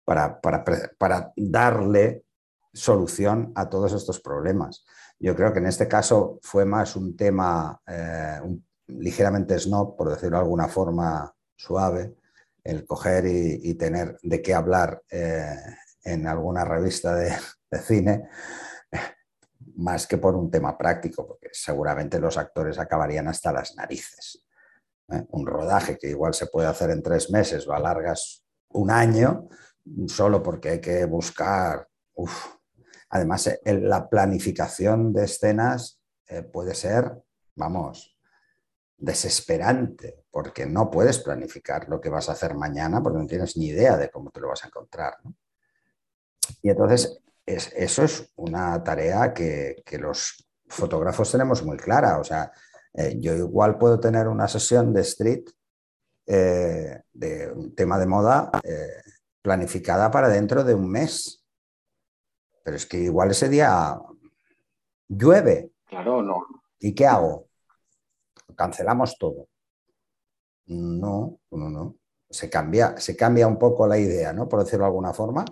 [0.09, 0.65] para, para,
[0.97, 2.25] para darle
[2.73, 4.87] solución a todos estos problemas.
[5.19, 8.41] Yo creo que en este caso fue más un tema eh,
[8.87, 12.15] ligeramente snob, por decirlo de alguna forma suave,
[12.65, 15.55] el coger y, tener de qué hablar eh,
[16.05, 17.31] en alguna revista de,
[17.83, 18.31] cine,
[19.77, 24.43] más que por un tema práctico, porque seguramente los actores acabarían hasta las narices.
[25.13, 25.27] ¿eh?
[25.33, 29.51] Un rodaje que igual se puede hacer en tres meses o alargas un año,
[30.07, 31.89] solo porque hay que buscar
[33.11, 37.13] Además, eh, la planificación de escenas eh, puede ser,
[37.57, 38.17] vamos,
[38.97, 43.67] desesperante, porque no puedes planificar lo que vas a hacer mañana porque no tienes ni
[43.69, 45.15] idea de cómo te lo vas a encontrar.
[46.63, 52.19] Y entonces, eso es una tarea que, los fotógrafos tenemos muy clara.
[52.19, 52.53] O sea,
[52.93, 55.45] eh, yo igual puedo tener una sesión de street
[56.27, 58.51] de un tema de moda
[59.43, 61.39] planificada para dentro de un mes
[62.69, 63.99] pero es que igual ese día
[65.09, 65.73] llueve.
[65.87, 66.45] Claro, no.
[66.79, 67.49] ¿Y qué hago?
[68.55, 69.49] Cancelamos todo.
[70.67, 71.97] No, no, no.
[72.29, 74.47] Se cambia, se cambia un poco la idea, ¿no?
[74.47, 75.47] Por decirlo de alguna forma.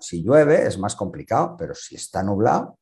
[0.00, 2.76] Si llueve es más complicado, pero si está nublado,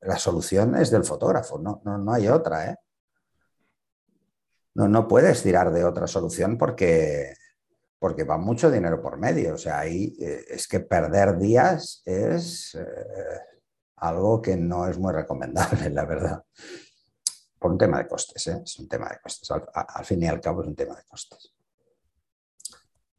[0.00, 2.76] la solución es del fotógrafo, no, no, no hay otra, ¿eh?
[4.78, 7.34] No, no puedes tirar de otra solución porque
[7.98, 9.54] porque va mucho dinero por medio.
[9.54, 13.40] O sea, ahí eh, es que perder días es eh,
[13.96, 16.44] algo que no es muy recomendable, la verdad.
[17.58, 18.62] Por un tema de costes, ¿eh?
[18.64, 19.50] es un tema de costes.
[19.50, 21.52] Al, fin y al cabo es un tema de costes.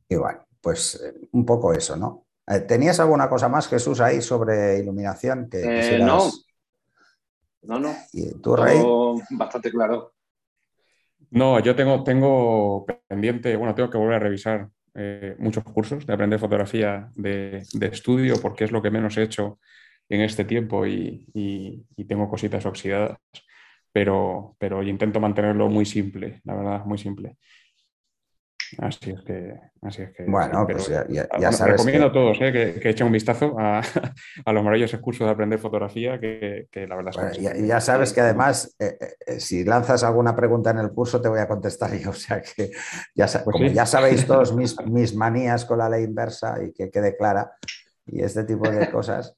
[0.07, 0.97] Y bueno, pues
[1.33, 2.25] un poco eso, ¿no?
[2.69, 6.07] ¿Tenías alguna cosa más, Jesús, ahí sobre iluminación que quisieras...
[6.07, 6.31] No,
[7.63, 7.95] no, no.
[8.13, 8.81] ¿Y tú, Rey?
[9.31, 10.13] Bastante claro.
[11.31, 16.13] No, yo tengo, tengo pendiente, bueno, tengo que volver a revisar eh, muchos cursos de
[16.13, 19.59] aprender fotografía de, estudio porque es lo que menos he hecho
[20.09, 23.17] en este tiempo y, y tengo cositas oxidadas,
[23.91, 27.37] pero, pero intento mantenerlo muy simple, la verdad, muy simple.
[28.77, 29.53] Así es que.
[29.81, 31.73] Así es que bueno, pues ya, ya, sabes.
[31.73, 33.81] Recomiendo a todos eh, que, que, echen un vistazo a,
[34.45, 37.67] a, los maravillosos cursos de aprender fotografía, que, que la verdad es que.
[37.67, 41.39] ya, sabes que además, eh, eh, si lanzas alguna pregunta en el curso, te voy
[41.39, 42.09] a contestar yo.
[42.19, 42.71] O sea que,
[43.15, 46.89] ya, pues como ya sabéis todos mis, mis manías con la ley inversa y que
[46.89, 47.51] quede clara
[48.05, 49.37] y este tipo de cosas,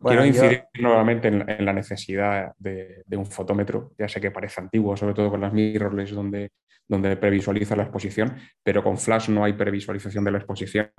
[0.00, 3.92] Quiero incidir nuevamente en, la necesidad de, un fotómetro.
[3.98, 6.50] Ya sé que parece antiguo, sobre todo con las mirrorless donde,
[6.86, 10.90] donde previsualiza la exposición, pero con Flash no hay previsualización de la exposición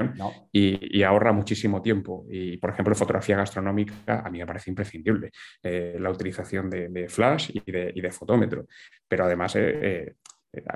[0.51, 2.25] y, ahorra muchísimo tiempo.
[2.29, 5.31] Y, por ejemplo, fotografía gastronómica a mí me parece imprescindible
[5.61, 8.65] eh, la utilización de, Flash y de, fotómetro.
[9.07, 10.13] Pero además, eh, eh,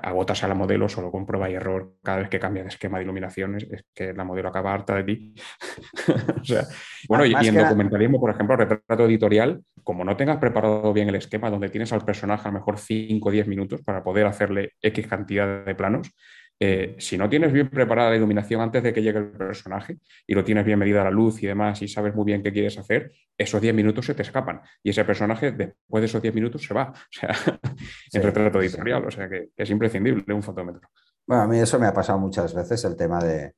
[0.01, 2.97] agotas a la modelo solo con prueba y error cada vez que cambia de esquema
[2.97, 5.36] de iluminaciones, es que la modelo acaba harta de ti.
[7.07, 11.49] bueno, y, en documentalismo, por ejemplo, retrato editorial, como no tengas preparado bien el esquema
[11.49, 15.07] donde tienes al personaje a lo mejor 5 o 10 minutos para poder hacerle X
[15.07, 16.11] cantidad de planos,
[16.62, 20.34] eh, si no tienes bien preparada la iluminación antes de que llegue el personaje y
[20.34, 23.14] lo tienes bien medida la luz y demás y sabes muy bien qué quieres hacer,
[23.38, 26.74] esos 10 minutos se te escapan y ese personaje después de esos 10 minutos se
[26.74, 27.34] va, o sea,
[28.12, 30.89] en retrato editorial, o sea que, es imprescindible un fotómetro.
[31.26, 33.53] Bueno, a mí eso me ha pasado muchas veces, el tema de,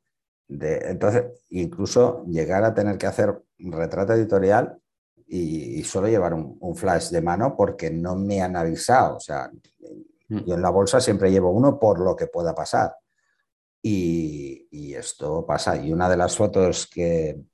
[0.47, 4.77] entonces, incluso llegar a tener que hacer retrato editorial
[5.25, 9.49] y, solo llevar un, un, flash de mano porque no me han avisado, o sea.
[10.45, 12.95] Yo en la bolsa siempre llevo uno por lo que pueda pasar.
[13.83, 15.75] Y, esto pasa.
[15.77, 17.45] Y una de las fotos que,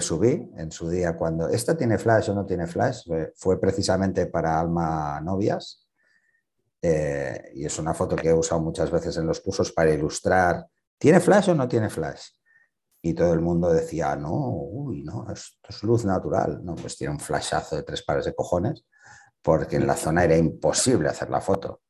[0.00, 3.08] subí en su día cuando, ¿esta tiene flash o no tiene flash?
[3.34, 5.88] Fue precisamente para Alma Novias.
[6.82, 10.66] Eh, y es una foto que he usado muchas veces en los cursos para ilustrar,
[10.98, 12.28] ¿tiene flash o no tiene flash?
[13.00, 16.62] Y todo el mundo decía, no, uy, no, esto es luz natural.
[16.62, 18.84] No, pues tiene un flashazo de tres pares de cojones,
[19.40, 21.82] porque en la zona era imposible hacer la foto.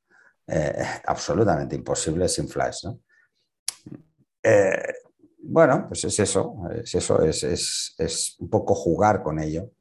[0.49, 2.87] Eh, absolutamente imposible sin flash.
[4.43, 4.95] Eh,
[5.39, 9.73] bueno, pues es eso, es eso, es, un poco jugar con ello.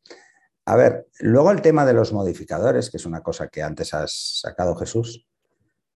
[0.66, 4.40] A ver, luego el tema de los modificadores, que es una cosa que antes has
[4.42, 5.28] sacado Jesús.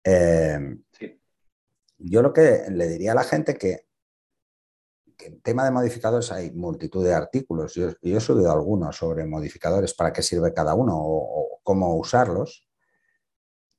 [0.04, 0.76] Eh,
[1.98, 3.86] yo lo que le diría a la gente que,
[5.16, 7.74] que en tema de modificadores hay multitud de artículos.
[7.74, 12.67] Yo, he subido algunos sobre modificadores, para qué sirve cada uno o cómo usarlos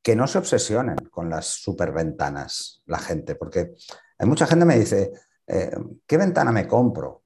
[0.02, 3.74] que no se obsesionen con las superventanas la gente, porque
[4.18, 5.12] hay mucha gente que me dice,
[5.48, 5.72] eh,
[6.06, 7.24] ¿qué ventana me compro?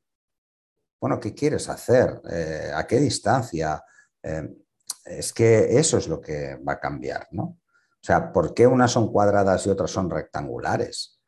[1.00, 2.22] Bueno, ¿qué quieres hacer?
[2.30, 3.84] Eh, ¿A qué distancia?
[4.22, 4.50] Eh,
[5.06, 7.44] es que eso es lo que va a cambiar, ¿no?
[7.44, 11.20] O sea, ¿por qué unas son cuadradas y otras son rectangulares?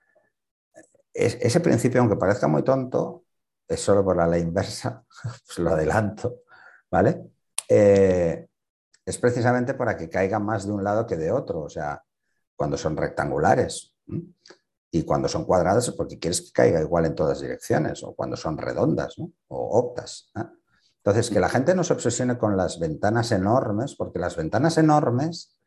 [1.13, 3.23] ese principio, aunque parezca muy tonto,
[3.65, 5.01] es solo por la ley inversa,
[5.45, 6.41] pues lo adelanto,
[6.91, 7.31] ¿vale?
[9.05, 12.03] Es precisamente para que caiga más de un lado que de otro, o sea,
[12.55, 13.93] cuando son rectangulares.
[14.91, 18.57] Y cuando son cuadradas porque quieres que caiga igual en todas direcciones, o cuando son
[18.57, 20.31] redondas o optas.
[20.97, 25.59] Entonces, que la gente no se obsesione con las ventanas enormes, porque las ventanas enormes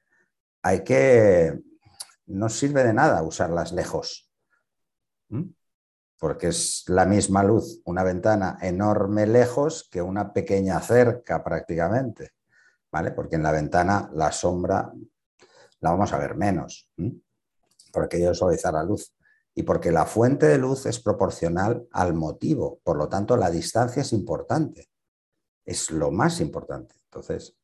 [0.62, 1.61] hay que...
[2.26, 4.30] No sirve de nada usarlas lejos,
[6.18, 12.32] porque es la misma luz, una ventana enorme lejos que una pequeña cerca prácticamente.
[12.91, 14.93] Porque en la ventana la sombra
[15.80, 16.91] la vamos a ver menos,
[17.93, 19.14] porque yo suavizar la luz.
[19.55, 24.03] Y porque la fuente de luz es proporcional al motivo, por lo tanto la distancia
[24.03, 24.89] es importante,
[25.64, 26.95] es lo más importante.
[27.05, 27.57] Entonces,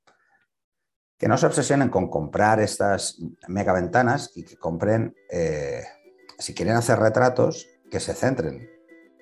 [1.16, 5.84] que no se obsesionen con comprar estas megaventanas y que compren, eh,
[6.38, 8.68] si quieren hacer retratos, que se centren,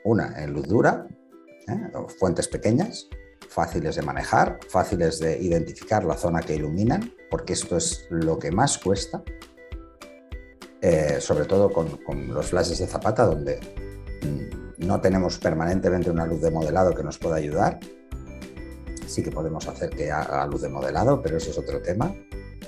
[0.04, 1.06] una, en luz dura,
[1.68, 1.92] ¿eh?
[2.18, 3.08] fuentes pequeñas,
[3.52, 8.50] fáciles de manejar, fáciles de identificar la zona que iluminan, porque esto es lo que
[8.50, 9.22] más cuesta,
[10.80, 13.60] eh, sobre todo con, los flashes de zapata, donde
[14.22, 17.78] mm, no tenemos permanentemente una luz de modelado que nos pueda ayudar.
[19.06, 22.14] Sí que podemos hacer que haga luz de modelado, pero eso es otro tema.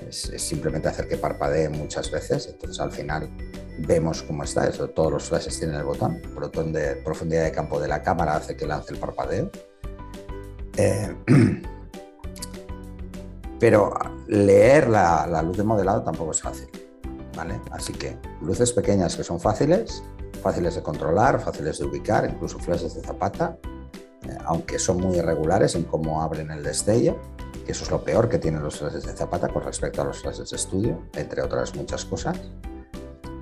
[0.06, 3.30] Es, simplemente hacer que parpadee muchas veces, entonces al final
[3.78, 4.88] vemos cómo está eso.
[4.90, 8.36] Todos los flashes tienen el botón, el botón de profundidad de campo de la cámara
[8.36, 9.50] hace que lance el parpadeo
[10.76, 11.14] eh,
[13.60, 13.92] pero
[14.28, 16.68] leer la, luz de modelado tampoco es fácil.
[17.36, 17.60] ¿vale?
[17.70, 20.02] Así que luces pequeñas que son fáciles,
[20.42, 23.56] fáciles de controlar, fáciles de ubicar, incluso flashes de zapata,
[24.22, 27.16] eh, aunque son muy irregulares en cómo abren el destello,
[27.64, 30.20] que eso es lo peor que tienen los flashes de zapata con respecto a los
[30.20, 32.38] flashes de estudio, entre otras muchas cosas.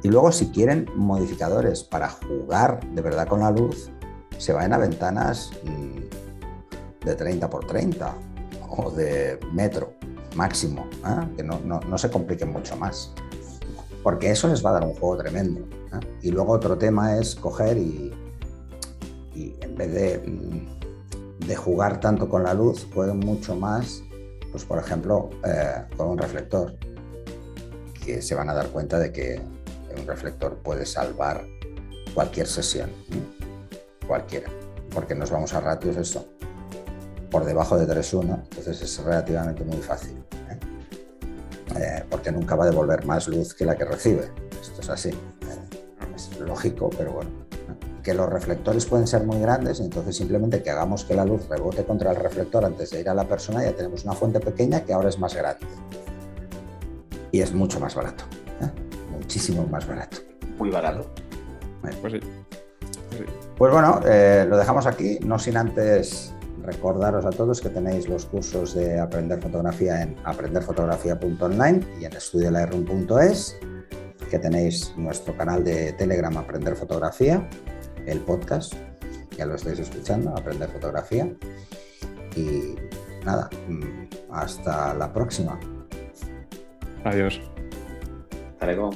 [0.03, 3.91] Y luego si quieren modificadores para jugar de verdad con la luz,
[4.39, 5.99] se vayan a ventanas mm,
[7.05, 8.14] de 30 por 30
[8.70, 9.94] o de metro
[10.34, 11.26] máximo, ¿eh?
[11.36, 13.12] que no, se compliquen mucho más,
[14.03, 15.61] porque eso les va a dar un juego tremendo.
[15.61, 16.00] ¿eh?
[16.22, 18.12] Y luego otro tema es coger y,
[19.34, 24.03] y en vez de, mm, de, jugar tanto con la luz, jueguen mucho más,
[24.50, 26.74] pues por ejemplo, eh, con un reflector,
[28.05, 29.40] que se van a dar cuenta de que
[29.96, 31.44] un reflector puede salvar
[32.14, 32.90] cualquier sesión,
[34.07, 34.50] cualquiera,
[34.92, 36.32] porque nos vamos a ratios esto
[37.33, 40.22] por debajo de 3,1, entonces es relativamente muy fácil.
[40.51, 40.59] ¿eh?
[41.80, 44.30] Eh, porque nunca va a devolver más luz que la que recibe.
[44.61, 45.09] Esto es así.
[45.09, 46.14] ¿eh?
[46.14, 47.30] Es lógico, pero bueno.
[48.03, 51.85] Que los reflectores pueden ser muy grandes, entonces simplemente que hagamos que la luz rebote
[51.85, 54.93] contra el reflector antes de ir a la persona, ya tenemos una fuente pequeña que
[54.93, 55.66] ahora es más grande.
[57.30, 58.24] Y es mucho más barato.
[59.11, 60.18] Muchísimo más barato.
[60.59, 61.07] Muy barato.
[62.03, 62.20] Pues sí.
[63.57, 68.27] Pues bueno, eh, lo dejamos aquí, no sin antes recordaros a todos que tenéis los
[68.27, 73.59] cursos de aprender fotografía en aprenderfotografía.online y en estudiolaerun.es,
[74.31, 77.49] que tenéis nuestro canal de Telegram Aprender Fotografía,
[78.07, 78.75] el podcast,
[79.37, 81.33] ya lo estáis escuchando, Aprender Fotografía.
[82.37, 82.77] Y
[83.25, 85.59] nada, mm, hasta la próxima.
[87.05, 87.41] Adiós.
[88.53, 88.91] Hasta luego.